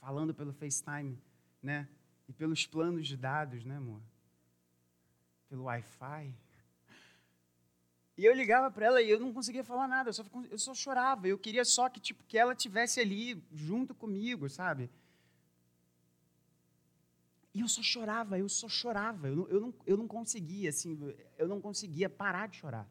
[0.00, 1.18] falando pelo FaceTime,
[1.60, 1.88] né?
[2.28, 4.00] E pelos planos de dados, né, amor?
[5.48, 6.32] Pelo Wi-Fi.
[8.16, 10.72] E eu ligava para ela e eu não conseguia falar nada, eu só, eu só
[10.72, 11.26] chorava.
[11.26, 14.88] Eu queria só que, tipo, que ela tivesse ali junto comigo, sabe?
[17.52, 19.26] E eu só chorava, eu só chorava.
[19.26, 20.96] Eu não, eu não, eu não conseguia, assim,
[21.36, 22.88] eu não conseguia parar de chorar.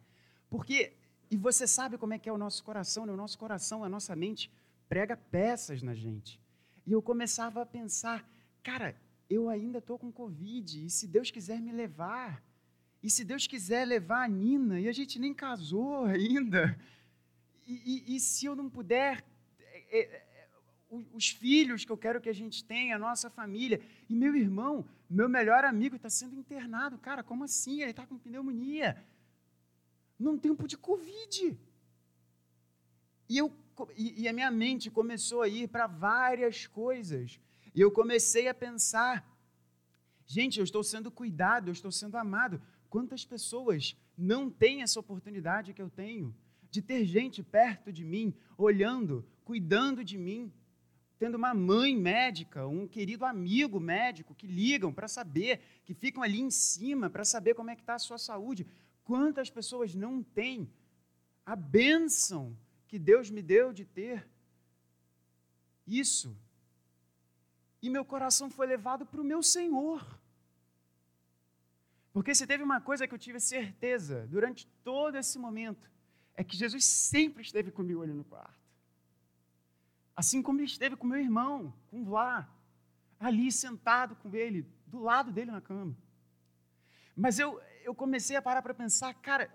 [0.49, 3.13] Porque e você sabe como é que é o nosso coração, né?
[3.13, 4.51] O nosso coração, a nossa mente
[4.87, 6.39] prega peças na gente.
[6.85, 8.27] E eu começava a pensar,
[8.61, 8.95] cara,
[9.29, 12.43] eu ainda estou com Covid, e se Deus quiser me levar,
[13.01, 16.77] e se Deus quiser levar a Nina, e a gente nem casou ainda,
[17.65, 19.25] e, e, e se eu não puder,
[19.89, 20.25] é, é,
[21.11, 24.85] os filhos que eu quero que a gente tenha, a nossa família, e meu irmão,
[25.09, 27.81] meu melhor amigo está sendo internado, cara, como assim?
[27.81, 28.95] Ele está com pneumonia
[30.17, 31.57] num tempo de Covid.
[33.27, 33.51] E, eu,
[33.97, 37.39] e, a minha mente começou a ir para várias coisas.
[37.73, 39.25] E eu comecei a pensar:
[40.25, 42.61] gente, eu estou sendo cuidado, eu estou sendo amado.
[42.89, 46.35] Quantas pessoas não têm essa oportunidade que eu tenho
[46.69, 50.51] de ter gente perto de mim, olhando, cuidando de mim,
[51.17, 56.41] tendo uma mãe médica, um querido amigo médico que ligam para saber, que ficam ali
[56.41, 58.67] em cima para saber como é que está a sua saúde.
[59.05, 60.69] Quantas pessoas não têm
[61.45, 64.27] a bênção que Deus me deu de ter
[65.87, 66.35] isso?
[67.81, 70.03] E meu coração foi levado para o meu Senhor.
[72.11, 75.91] Porque se teve uma coisa que eu tive certeza durante todo esse momento,
[76.33, 78.59] é que Jesus sempre esteve comigo ali no quarto.
[80.15, 82.49] Assim como ele esteve com meu irmão, com Vlá,
[83.19, 85.95] ali sentado com ele, do lado dele na cama.
[87.15, 89.49] Mas eu, eu comecei a parar para pensar, cara,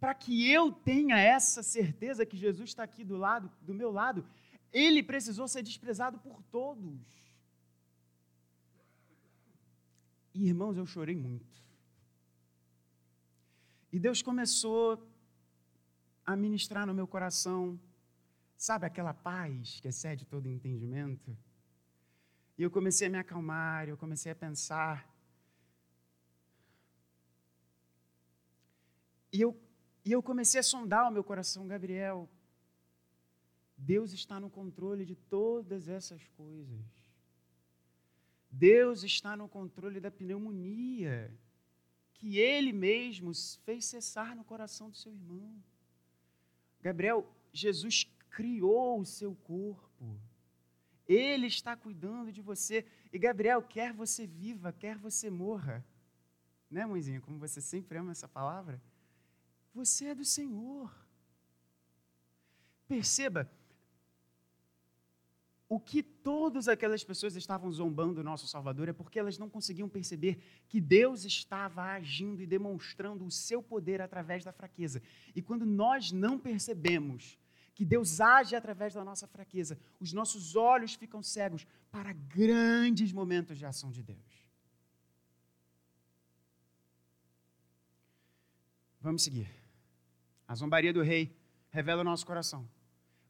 [0.00, 4.26] para que eu tenha essa certeza que Jesus está aqui do lado, do meu lado,
[4.72, 7.00] ele precisou ser desprezado por todos.
[10.34, 11.56] E, irmãos, eu chorei muito.
[13.90, 15.02] E Deus começou
[16.24, 17.80] a ministrar no meu coração,
[18.56, 21.36] sabe aquela paz que excede todo entendimento?
[22.58, 25.08] E eu comecei a me acalmar, eu comecei a pensar
[29.36, 29.54] E eu,
[30.02, 32.26] e eu comecei a sondar o meu coração, Gabriel.
[33.76, 36.80] Deus está no controle de todas essas coisas.
[38.50, 41.30] Deus está no controle da pneumonia,
[42.14, 43.30] que Ele mesmo
[43.66, 45.62] fez cessar no coração do seu irmão.
[46.80, 50.18] Gabriel, Jesus criou o seu corpo.
[51.06, 52.86] Ele está cuidando de você.
[53.12, 55.84] E Gabriel, quer você viva, quer você morra.
[56.70, 57.20] Né, mãezinha?
[57.20, 58.80] Como você sempre ama essa palavra.
[59.76, 60.90] Você é do Senhor.
[62.88, 63.50] Perceba,
[65.68, 69.86] o que todas aquelas pessoas estavam zombando do nosso Salvador é porque elas não conseguiam
[69.86, 75.02] perceber que Deus estava agindo e demonstrando o seu poder através da fraqueza.
[75.34, 77.38] E quando nós não percebemos
[77.74, 83.58] que Deus age através da nossa fraqueza, os nossos olhos ficam cegos para grandes momentos
[83.58, 84.48] de ação de Deus.
[89.02, 89.55] Vamos seguir.
[90.46, 91.36] A zombaria do rei
[91.70, 92.68] revela o nosso coração.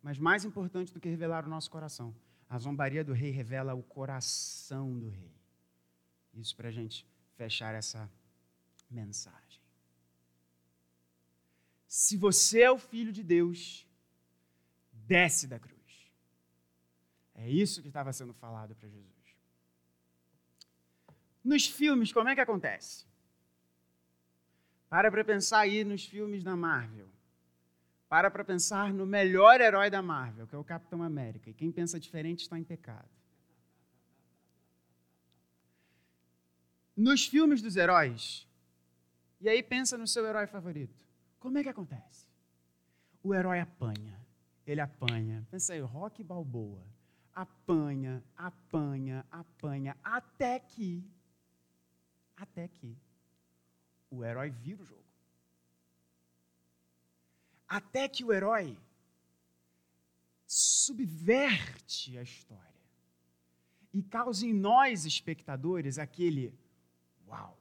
[0.02, 2.14] Mas mais importante do que revelar o nosso coração,
[2.48, 5.34] a zombaria do rei revela o coração do rei.
[6.34, 8.10] Isso para a gente fechar essa
[8.90, 9.60] mensagem.
[11.88, 13.86] Se você é o filho de Deus,
[14.92, 15.76] desce da cruz.
[17.34, 19.14] É isso que estava sendo falado para Jesus.
[21.42, 23.06] Nos filmes, como é que acontece?
[24.96, 27.06] Para para pensar aí nos filmes da Marvel.
[28.08, 31.50] Para para pensar no melhor herói da Marvel, que é o Capitão América.
[31.50, 33.10] E quem pensa diferente está em pecado.
[36.96, 38.48] Nos filmes dos heróis,
[39.38, 41.04] E aí pensa no seu herói favorito.
[41.38, 42.26] Como é que acontece?
[43.22, 44.18] O herói apanha.
[44.66, 45.46] Ele apanha.
[45.50, 46.86] Pensa aí, Rock Balboa.
[47.34, 51.04] Apanha, apanha, apanha, até que,
[52.34, 52.96] até que,
[54.10, 55.04] o herói vira o jogo.
[57.68, 58.78] Até que o herói
[60.46, 62.66] subverte a história
[63.92, 66.54] e causa em nós, espectadores, aquele
[67.26, 67.58] uau.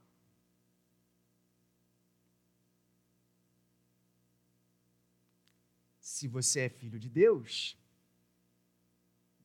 [5.98, 7.76] Se você é filho de Deus,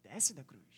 [0.04, 0.71] desce da cruz.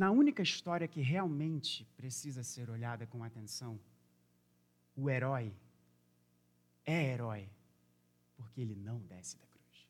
[0.00, 3.78] Na única história que realmente precisa ser olhada com atenção,
[4.96, 5.54] o herói
[6.86, 7.46] é herói
[8.34, 9.88] porque ele não desce da cruz.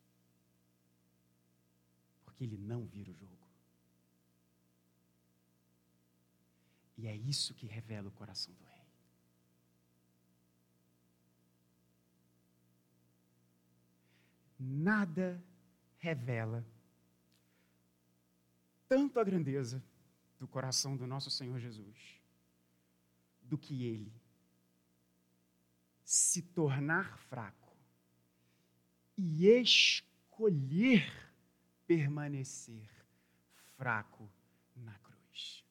[2.25, 3.47] Porque ele não vira o jogo.
[6.97, 8.85] E é isso que revela o coração do rei.
[14.59, 15.41] Nada
[15.99, 16.65] revela
[18.89, 19.81] tanto a grandeza
[20.41, 22.19] do coração do nosso Senhor Jesus
[23.43, 24.11] do que ele
[26.03, 27.77] se tornar fraco
[29.15, 31.07] e escolher
[31.85, 32.89] permanecer
[33.77, 34.27] fraco
[34.75, 35.63] na cruz.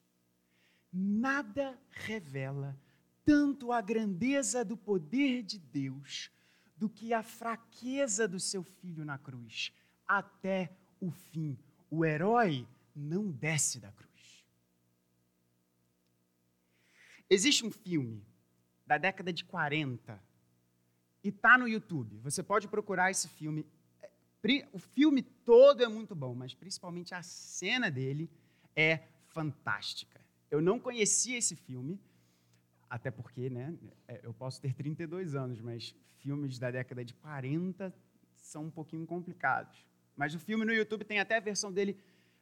[0.93, 2.79] Nada revela
[3.25, 6.31] tanto a grandeza do poder de Deus
[6.77, 9.73] do que a fraqueza do seu filho na cruz,
[10.07, 11.59] até o fim.
[11.89, 12.65] O herói
[12.95, 14.10] não desce da cruz.
[17.33, 18.21] Existe um filme
[18.85, 20.21] da década de 40
[21.23, 22.17] e está no YouTube.
[22.17, 23.65] Você pode procurar esse filme.
[24.03, 24.09] É,
[24.73, 28.29] o filme todo é muito bom, mas principalmente a cena dele
[28.75, 30.19] é fantástica.
[30.49, 31.97] Eu não conhecia esse filme,
[32.89, 33.73] até porque, né,
[34.09, 37.95] é, eu posso ter 32 anos, mas filmes da década de 40
[38.35, 39.85] são um pouquinho complicados.
[40.17, 41.97] Mas o filme no YouTube tem até a versão dele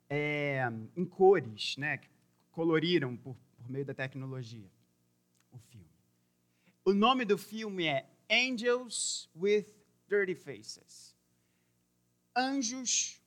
[0.10, 0.64] é,
[0.96, 2.10] em cores, né, que
[2.50, 4.79] coloriram por, por meio da tecnologia.
[6.90, 9.68] O nome do filme é Angels with
[10.08, 11.16] Dirty Faces.
[12.36, 13.22] Anjos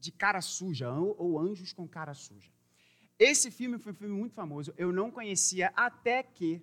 [0.00, 2.50] de cara suja, ou anjos com cara suja.
[3.18, 4.72] Esse filme foi um filme muito famoso.
[4.78, 6.62] Eu não conhecia até que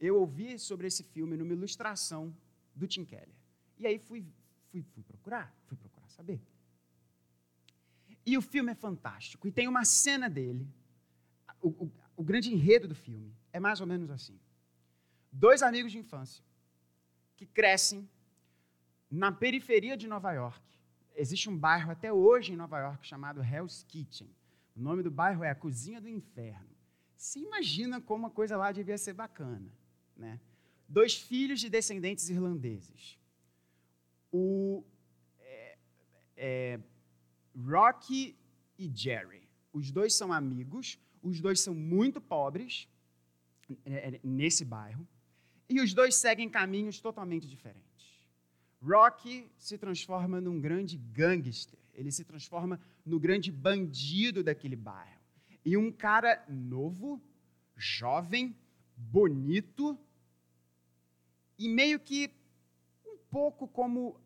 [0.00, 2.34] eu ouvi sobre esse filme numa ilustração
[2.74, 3.36] do Tim Keller.
[3.78, 4.24] E aí fui,
[4.70, 6.40] fui, fui procurar, fui procurar saber.
[8.24, 9.46] E o filme é fantástico.
[9.46, 10.66] E tem uma cena dele,
[11.60, 14.40] o, o, o grande enredo do filme é mais ou menos assim.
[15.32, 16.44] Dois amigos de infância
[17.36, 18.08] que crescem
[19.10, 20.62] na periferia de Nova York.
[21.14, 24.30] Existe um bairro até hoje em Nova York chamado Hell's Kitchen.
[24.76, 26.70] O nome do bairro é a Cozinha do Inferno.
[27.16, 29.72] Se imagina como a coisa lá devia ser bacana,
[30.16, 30.40] né?
[30.88, 33.18] Dois filhos de descendentes irlandeses.
[34.30, 34.84] O
[35.40, 35.78] é,
[36.36, 36.80] é,
[37.56, 38.36] Rocky
[38.78, 39.48] e Jerry.
[39.72, 42.88] Os dois são amigos, os dois são muito pobres
[43.84, 45.06] é, é nesse bairro.
[45.72, 48.28] E os dois seguem caminhos totalmente diferentes.
[48.82, 55.18] Rocky se transforma num grande gangster, ele se transforma no grande bandido daquele bairro.
[55.64, 57.18] E um cara novo,
[57.74, 58.54] jovem,
[58.94, 59.98] bonito,
[61.58, 62.30] e meio que
[63.06, 64.20] um pouco como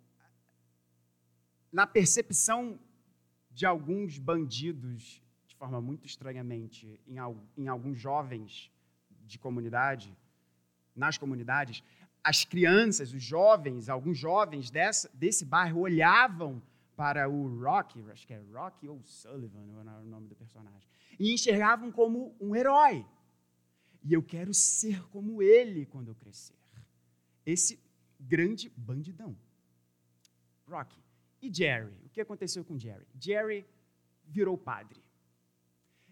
[1.70, 2.76] na percepção
[3.52, 7.18] de alguns bandidos, de forma muito estranhamente, em,
[7.56, 8.68] em alguns jovens
[9.24, 10.16] de comunidade,
[10.96, 11.82] nas comunidades,
[12.24, 16.60] as crianças, os jovens, alguns jovens dessa, desse bairro olhavam
[16.96, 20.88] para o Rocky, acho que é Rocky ou Sullivan, não é o nome do personagem,
[21.18, 23.06] e enxergavam como um herói.
[24.02, 26.54] E eu quero ser como ele quando eu crescer.
[27.44, 27.78] Esse
[28.18, 29.36] grande bandidão.
[30.66, 31.00] Rocky.
[31.42, 31.94] E Jerry?
[32.04, 33.06] O que aconteceu com Jerry?
[33.20, 33.66] Jerry
[34.24, 35.00] virou padre.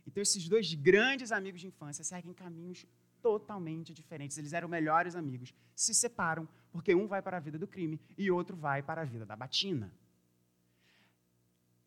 [0.07, 2.87] Então, esses dois grandes amigos de infância seguem caminhos
[3.25, 4.37] totalmente diferentes.
[4.37, 5.55] Eles eram melhores amigos.
[5.75, 9.05] Se separam porque um vai para a vida do crime e outro vai para a
[9.07, 9.91] vida da batina.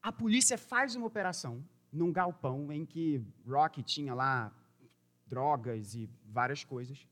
[0.02, 1.64] A polícia faz uma operação
[1.94, 4.52] num galpão em que Rock tinha lá
[5.28, 7.08] drogas e várias coisas.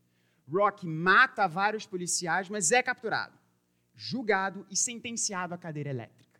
[0.51, 3.37] Rock mata vários policiais, mas é capturado,
[3.93, 6.39] julgado e sentenciado à cadeira elétrica.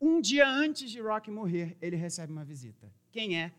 [0.00, 2.90] Um dia antes de Rock morrer, ele recebe uma visita.
[3.10, 3.52] Quem é?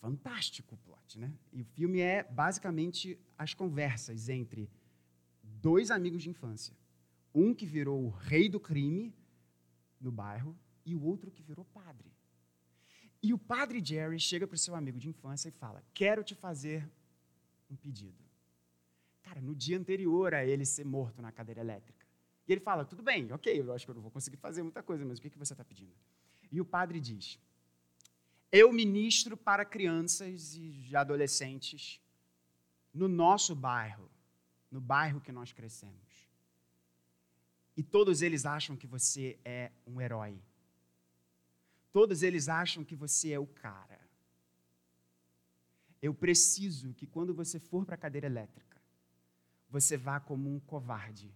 [0.00, 1.32] Fantástico o plot, né?
[1.52, 4.70] E o filme é basicamente as conversas entre
[5.42, 6.74] dois amigos de infância.
[7.34, 9.14] Um que virou o rei do crime
[10.00, 12.10] no bairro e o outro que virou padre.
[13.22, 16.34] E o padre Jerry chega para o seu amigo de infância e fala: Quero te
[16.34, 16.90] fazer
[17.70, 18.24] um pedido.
[19.22, 22.06] Cara, no dia anterior a ele ser morto na cadeira elétrica.
[22.48, 24.82] E ele fala: Tudo bem, ok, eu acho que eu não vou conseguir fazer muita
[24.82, 25.92] coisa, mas o que, que você está pedindo?
[26.50, 27.38] E o padre diz:
[28.52, 32.00] Eu ministro para crianças e adolescentes
[32.92, 34.10] no nosso bairro,
[34.70, 36.28] no bairro que nós crescemos.
[37.76, 40.36] E todos eles acham que você é um herói.
[41.92, 44.00] Todos eles acham que você é o cara.
[46.02, 48.80] Eu preciso que quando você for para a cadeira elétrica,
[49.68, 51.32] você vá como um covarde.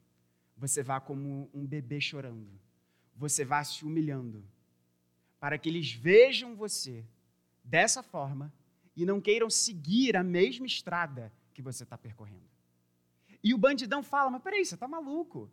[0.57, 2.61] Você vá como um bebê chorando.
[3.15, 4.45] Você vá se humilhando.
[5.45, 7.05] Para que eles vejam você
[7.63, 8.51] dessa forma
[8.97, 12.49] e não queiram seguir a mesma estrada que você está percorrendo.
[13.43, 15.51] E o bandidão fala: Mas peraí, você está maluco?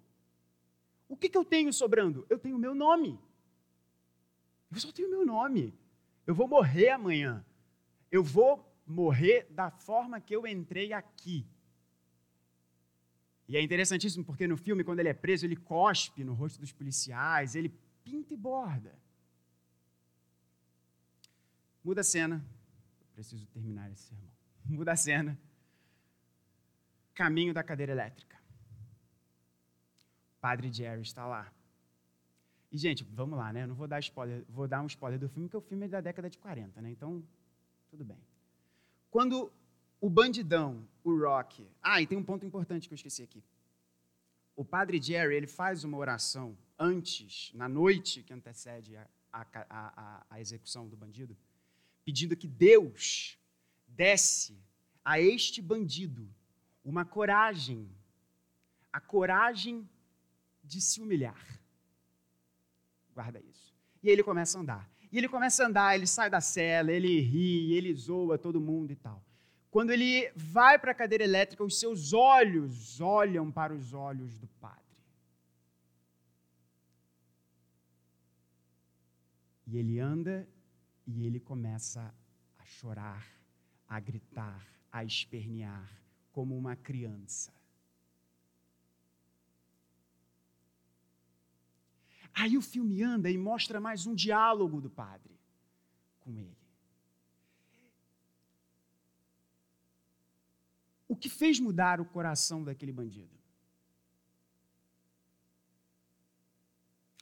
[1.10, 2.26] O que, que eu tenho sobrando?
[2.30, 3.20] Eu tenho o meu nome.
[4.72, 5.78] Eu só tenho o meu nome.
[6.26, 7.46] Eu vou morrer amanhã.
[8.10, 11.46] Eu vou morrer da forma que eu entrei aqui.
[13.46, 16.72] E é interessantíssimo porque no filme, quando ele é preso, ele cospe no rosto dos
[16.72, 19.01] policiais, ele pinta e borda.
[21.84, 22.46] Muda a cena.
[23.14, 24.32] Preciso terminar esse sermão.
[24.66, 25.40] Muda a cena.
[27.14, 28.38] Caminho da cadeira elétrica.
[30.40, 31.52] Padre Jerry está lá.
[32.72, 33.64] E, gente, vamos lá, né?
[33.64, 35.90] Eu não vou dar spoiler, vou dar um spoiler do filme, porque o filme é
[35.90, 36.90] da década de 40, né?
[36.90, 37.22] Então,
[37.90, 38.18] tudo bem.
[39.10, 39.52] Quando
[40.00, 41.68] o bandidão, o Rock.
[41.82, 43.44] Ah, e tem um ponto importante que eu esqueci aqui.
[44.56, 50.26] O padre Jerry, ele faz uma oração antes, na noite que antecede a, a, a,
[50.30, 51.38] a execução do bandido,
[52.04, 53.38] pedindo que Deus
[53.88, 54.58] desse
[55.04, 56.28] a este bandido
[56.84, 57.90] uma coragem,
[58.92, 59.88] a coragem
[60.64, 61.62] de se humilhar.
[63.14, 63.74] Guarda isso.
[64.02, 64.90] E ele começa a andar.
[65.12, 68.92] E ele começa a andar, ele sai da cela, ele ri, ele zoa todo mundo
[68.92, 69.24] e tal.
[69.70, 74.48] Quando ele vai para a cadeira elétrica, os seus olhos olham para os olhos do
[74.60, 74.82] Padre.
[79.68, 80.48] E ele anda
[81.12, 82.14] e ele começa
[82.58, 83.28] a chorar,
[83.88, 85.90] a gritar, a espernear,
[86.32, 87.54] como uma criança.
[92.34, 95.38] Aí o filme anda e mostra mais um diálogo do padre
[96.22, 96.58] com ele.
[101.08, 103.38] O que fez mudar o coração daquele bandido?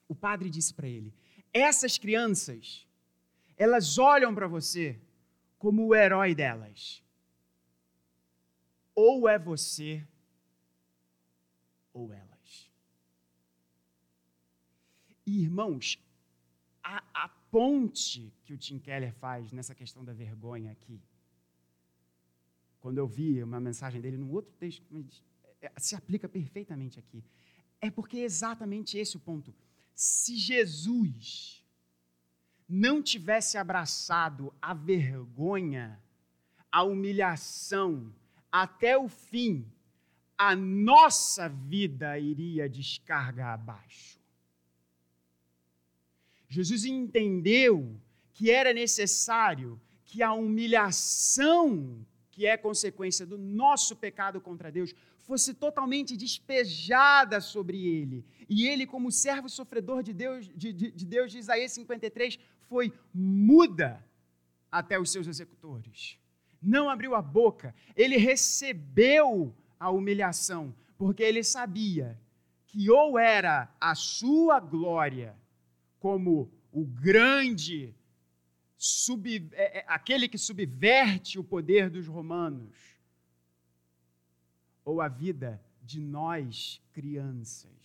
[0.08, 1.12] O padre disse para ele:
[1.52, 2.88] essas crianças,
[3.60, 5.00] elas olham para você
[5.60, 7.04] como o herói delas.
[8.96, 10.04] Ou é você,
[11.94, 12.30] ou ela.
[15.30, 16.00] E, irmãos,
[16.82, 21.00] a, a ponte que o Tim Keller faz nessa questão da vergonha aqui,
[22.80, 24.84] quando eu vi uma mensagem dele num outro texto,
[25.62, 27.24] é, se aplica perfeitamente aqui.
[27.80, 29.54] É porque é exatamente esse o ponto.
[29.94, 31.64] Se Jesus
[32.70, 36.00] não tivesse abraçado a vergonha,
[36.72, 38.14] a humilhação
[38.52, 39.66] até o fim,
[40.38, 44.20] a nossa vida iria descarga abaixo.
[46.48, 48.00] Jesus entendeu
[48.34, 55.54] que era necessário que a humilhação, que é consequência do nosso pecado contra Deus, fosse
[55.54, 58.26] totalmente despejada sobre ele.
[58.50, 62.40] E ele, como servo sofredor de Deus, de, de, de Deus de Isaías 53,
[62.70, 64.06] foi muda
[64.72, 66.18] até os seus executores.
[66.62, 72.20] Não abriu a boca, ele recebeu a humilhação, porque ele sabia
[72.68, 75.36] que ou era a sua glória
[76.00, 77.96] como o grande,
[78.78, 82.78] sub, é, é, aquele que subverte o poder dos romanos,
[84.86, 87.79] ou a vida de nós crianças.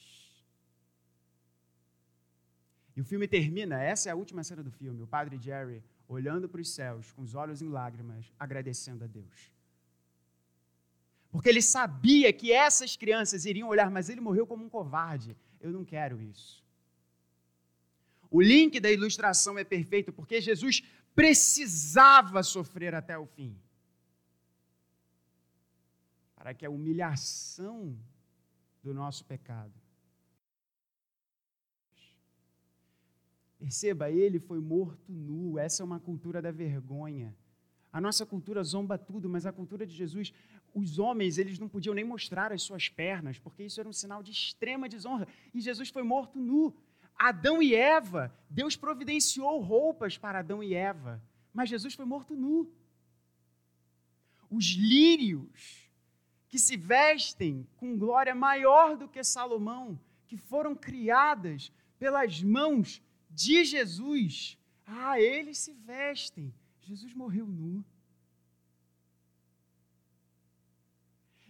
[2.97, 6.49] E o filme termina, essa é a última cena do filme, o padre Jerry olhando
[6.49, 9.53] para os céus, com os olhos em lágrimas, agradecendo a Deus.
[11.31, 15.37] Porque ele sabia que essas crianças iriam olhar, mas ele morreu como um covarde.
[15.61, 16.63] Eu não quero isso.
[18.31, 20.83] O link da ilustração é perfeito porque Jesus
[21.15, 23.57] precisava sofrer até o fim.
[26.37, 27.99] Para que a humilhação
[28.83, 29.73] do nosso pecado.
[33.65, 35.59] Perceba, ele foi morto nu.
[35.59, 37.35] Essa é uma cultura da vergonha.
[37.91, 40.35] A nossa cultura zomba tudo, mas a cultura de Jesus,
[40.75, 44.23] os homens, eles não podiam nem mostrar as suas pernas, porque isso era um sinal
[44.23, 45.27] de extrema desonra.
[45.55, 46.75] E Jesus foi morto nu.
[47.19, 52.71] Adão e Eva, Deus providenciou roupas para Adão e Eva, mas Jesus foi morto nu.
[54.51, 55.91] Os lírios
[56.49, 63.03] que se vestem com glória maior do que Salomão, que foram criadas pelas mãos
[63.35, 64.57] de Jesus,
[64.87, 66.55] ah, eles se vestem.
[66.83, 67.85] Jesus morreu nu.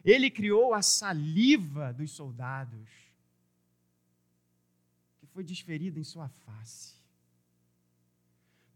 [0.05, 2.89] Ele criou a saliva dos soldados,
[5.18, 6.95] que foi desferida em sua face.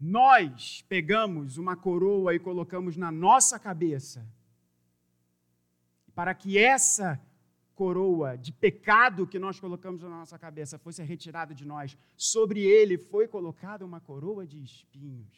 [0.01, 4.27] Nós pegamos uma coroa e colocamos na nossa cabeça,
[6.15, 7.21] para que essa
[7.79, 12.99] coroa de pecado que nós colocamos na nossa cabeça fosse retirada de nós, sobre ele
[12.99, 15.37] foi colocada uma coroa de espinhos,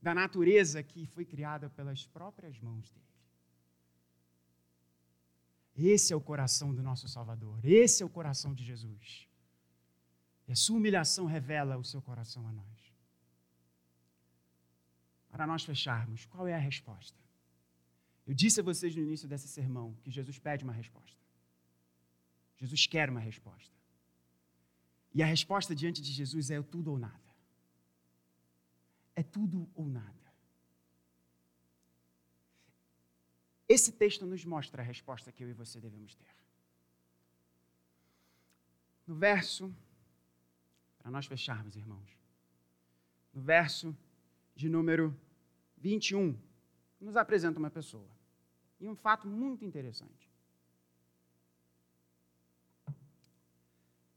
[0.00, 3.10] da natureza que foi criada pelas próprias mãos dele.
[5.94, 9.26] Esse é o coração do nosso Salvador, esse é o coração de Jesus.
[10.46, 12.80] E a sua humilhação revela o seu coração a nós.
[15.28, 17.18] Para nós fecharmos, qual é a resposta?
[18.30, 21.20] Eu disse a vocês no início desse sermão que Jesus pede uma resposta.
[22.58, 23.76] Jesus quer uma resposta.
[25.12, 27.34] E a resposta diante de Jesus é tudo ou nada.
[29.16, 30.32] É tudo ou nada.
[33.68, 36.32] Esse texto nos mostra a resposta que eu e você devemos ter.
[39.08, 39.74] No verso,
[41.00, 42.16] para nós fecharmos, irmãos,
[43.34, 43.92] no verso
[44.54, 45.20] de número
[45.78, 46.38] 21,
[47.00, 48.19] nos apresenta uma pessoa.
[48.80, 50.30] E um fato muito interessante.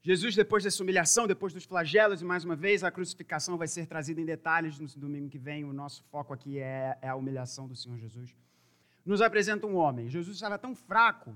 [0.01, 3.88] Jesus, depois dessa humilhação, depois dos flagelos, e mais uma vez a crucificação vai ser
[3.88, 5.64] trazida em detalhes no domingo que vem.
[5.64, 8.36] O nosso foco aqui é, é a humilhação do Senhor Jesus
[9.05, 10.09] nos apresenta um homem.
[10.09, 11.36] Jesus estava tão fraco,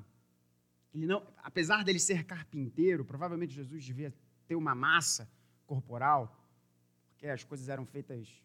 [0.94, 4.14] ele não, apesar dele ser carpinteiro, provavelmente Jesus devia
[4.48, 5.30] ter uma massa
[5.66, 6.34] corporal,
[7.10, 8.42] porque as coisas eram feitas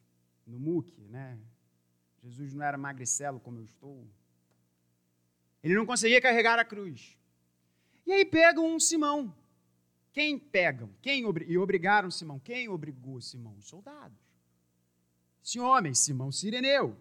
[0.47, 1.39] no muque, né?
[2.23, 4.07] Jesus não era magricelo como eu estou.
[5.63, 7.17] Ele não conseguia carregar a cruz.
[8.07, 9.35] E aí pegam um Simão.
[10.13, 10.91] Quem pegam?
[11.01, 12.39] Quem e obrigaram Simão?
[12.39, 13.57] Quem obrigou Simão?
[13.57, 14.19] Os soldados.
[15.45, 16.97] Esse homem, Simão Sireneu,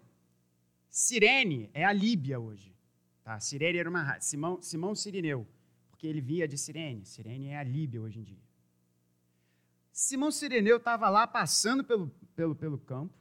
[0.88, 2.74] Cirene é a Líbia hoje.
[3.22, 3.38] Tá?
[3.38, 5.46] Cirene era uma Simão, Simão Sirineu,
[5.90, 7.04] porque ele via de Cirene.
[7.04, 8.42] Cirene é a Líbia hoje em dia.
[9.92, 13.14] Simão Sireneu estava lá passando pelo, pelo, pelo campo.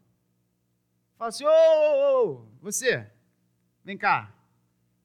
[1.17, 3.11] Fala assim: ô, ô, ô, você,
[3.83, 4.33] vem cá.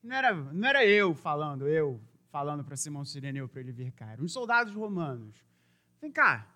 [0.06, 4.12] Não era, não era eu falando, eu falando para Simão Sireneu para ele vir cá.
[4.12, 5.44] Eram os soldados romanos.
[6.00, 6.48] Vem cá.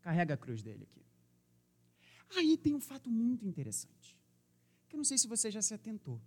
[0.00, 1.06] Carrega a cruz dele aqui.
[2.36, 4.18] Aí tem um fato muito interessante
[4.88, 6.20] que eu não sei se você já se atentou.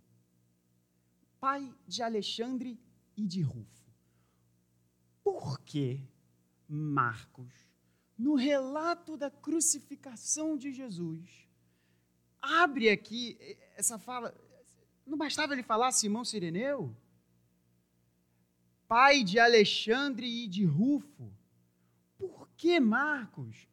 [1.38, 2.80] Pai de Alexandre
[3.14, 3.92] e de Rufo.
[5.22, 6.08] Por que
[6.66, 7.52] Marcos,
[8.16, 11.48] no relato da crucificação de Jesus,
[12.40, 13.38] abre aqui
[13.76, 14.34] essa fala?
[15.08, 16.94] Não bastava ele falar Simão Sireneu?
[18.86, 21.32] Pai de Alexandre e de Rufo.
[22.18, 23.66] Por que Marcos?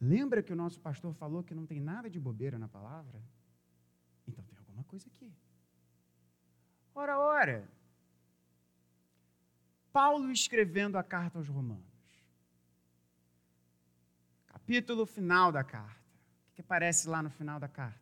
[0.00, 3.22] Lembra que o nosso pastor falou que não tem nada de bobeira na palavra?
[4.28, 5.32] Então tem alguma coisa aqui.
[6.94, 7.68] Ora, ora.
[9.92, 11.84] Paulo escrevendo a carta aos Romanos.
[14.46, 16.02] Capítulo final da carta.
[16.50, 18.00] O que aparece lá no final da carta?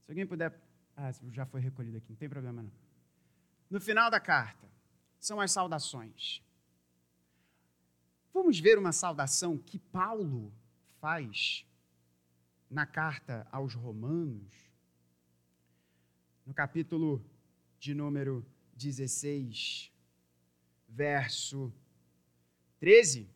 [0.00, 0.52] Se alguém puder.
[1.04, 2.70] Ah, já foi recolhido aqui, não tem problema não.
[3.68, 4.70] No final da carta,
[5.18, 6.40] são as saudações.
[8.32, 10.54] Vamos ver uma saudação que Paulo
[11.00, 11.66] faz
[12.70, 14.54] na carta aos Romanos,
[16.46, 17.20] no capítulo
[17.80, 18.46] de número
[18.76, 19.90] 16,
[20.88, 21.74] verso
[22.78, 23.28] 13.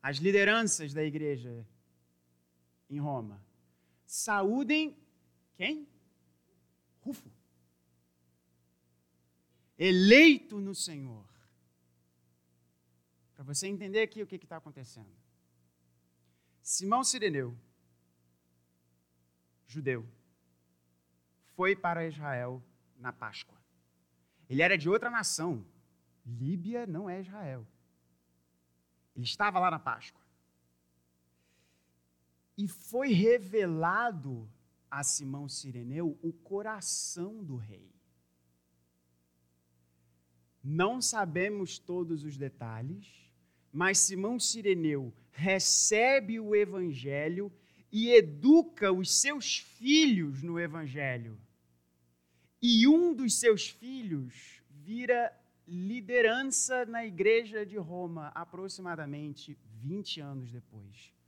[0.00, 1.66] As lideranças da igreja
[2.90, 3.42] em Roma
[4.04, 4.96] saúdem
[5.54, 5.88] quem?
[7.00, 7.30] Rufo.
[9.78, 11.24] Eleito no Senhor.
[13.34, 15.14] Para você entender aqui o que está acontecendo.
[16.60, 17.56] Simão Sireneu
[19.70, 20.04] judeu,
[21.54, 22.60] foi para Israel
[22.96, 23.56] na Páscoa.
[24.48, 25.64] Ele era de outra nação.
[26.26, 27.64] Líbia não é Israel.
[29.14, 30.19] Ele estava lá na Páscoa.
[32.60, 34.46] E foi revelado
[34.90, 37.90] a Simão Sireneu o coração do rei.
[40.62, 43.06] Não sabemos todos os detalhes,
[43.72, 47.50] mas Simão Sireneu recebe o evangelho
[47.90, 51.40] e educa os seus filhos no Evangelho.
[52.60, 55.34] E um dos seus filhos vira
[55.66, 61.19] liderança na igreja de Roma, aproximadamente 20 anos depois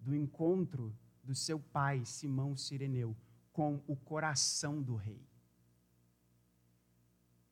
[0.00, 3.16] do encontro do seu pai, Simão Sireneu,
[3.52, 5.20] com o coração do rei.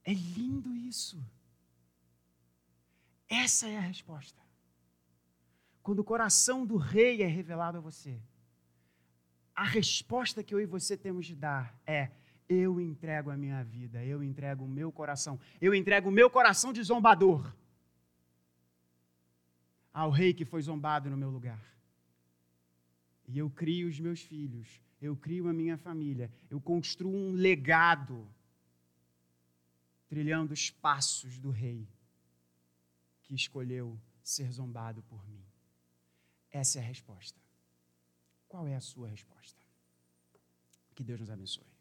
[0.04, 1.22] É lindo isso.
[3.28, 4.40] Essa é a resposta.
[5.82, 8.18] Quando o coração do rei é revelado a você,
[9.54, 12.10] a resposta que eu e você temos de dar é:
[12.48, 16.72] eu entrego a minha vida, eu entrego o meu coração, eu entrego o meu coração
[16.72, 17.52] de zombador
[19.92, 21.60] ao rei que foi zombado no meu lugar.
[23.28, 28.26] E eu crio os meus filhos, eu crio a minha família, eu construo um legado
[30.08, 31.86] trilhando os passos do rei
[33.22, 35.44] que escolheu ser zombado por mim.
[36.50, 37.38] Essa é a resposta.
[38.48, 39.62] Qual é a sua resposta?
[40.94, 41.77] Que Deus nos abençoe.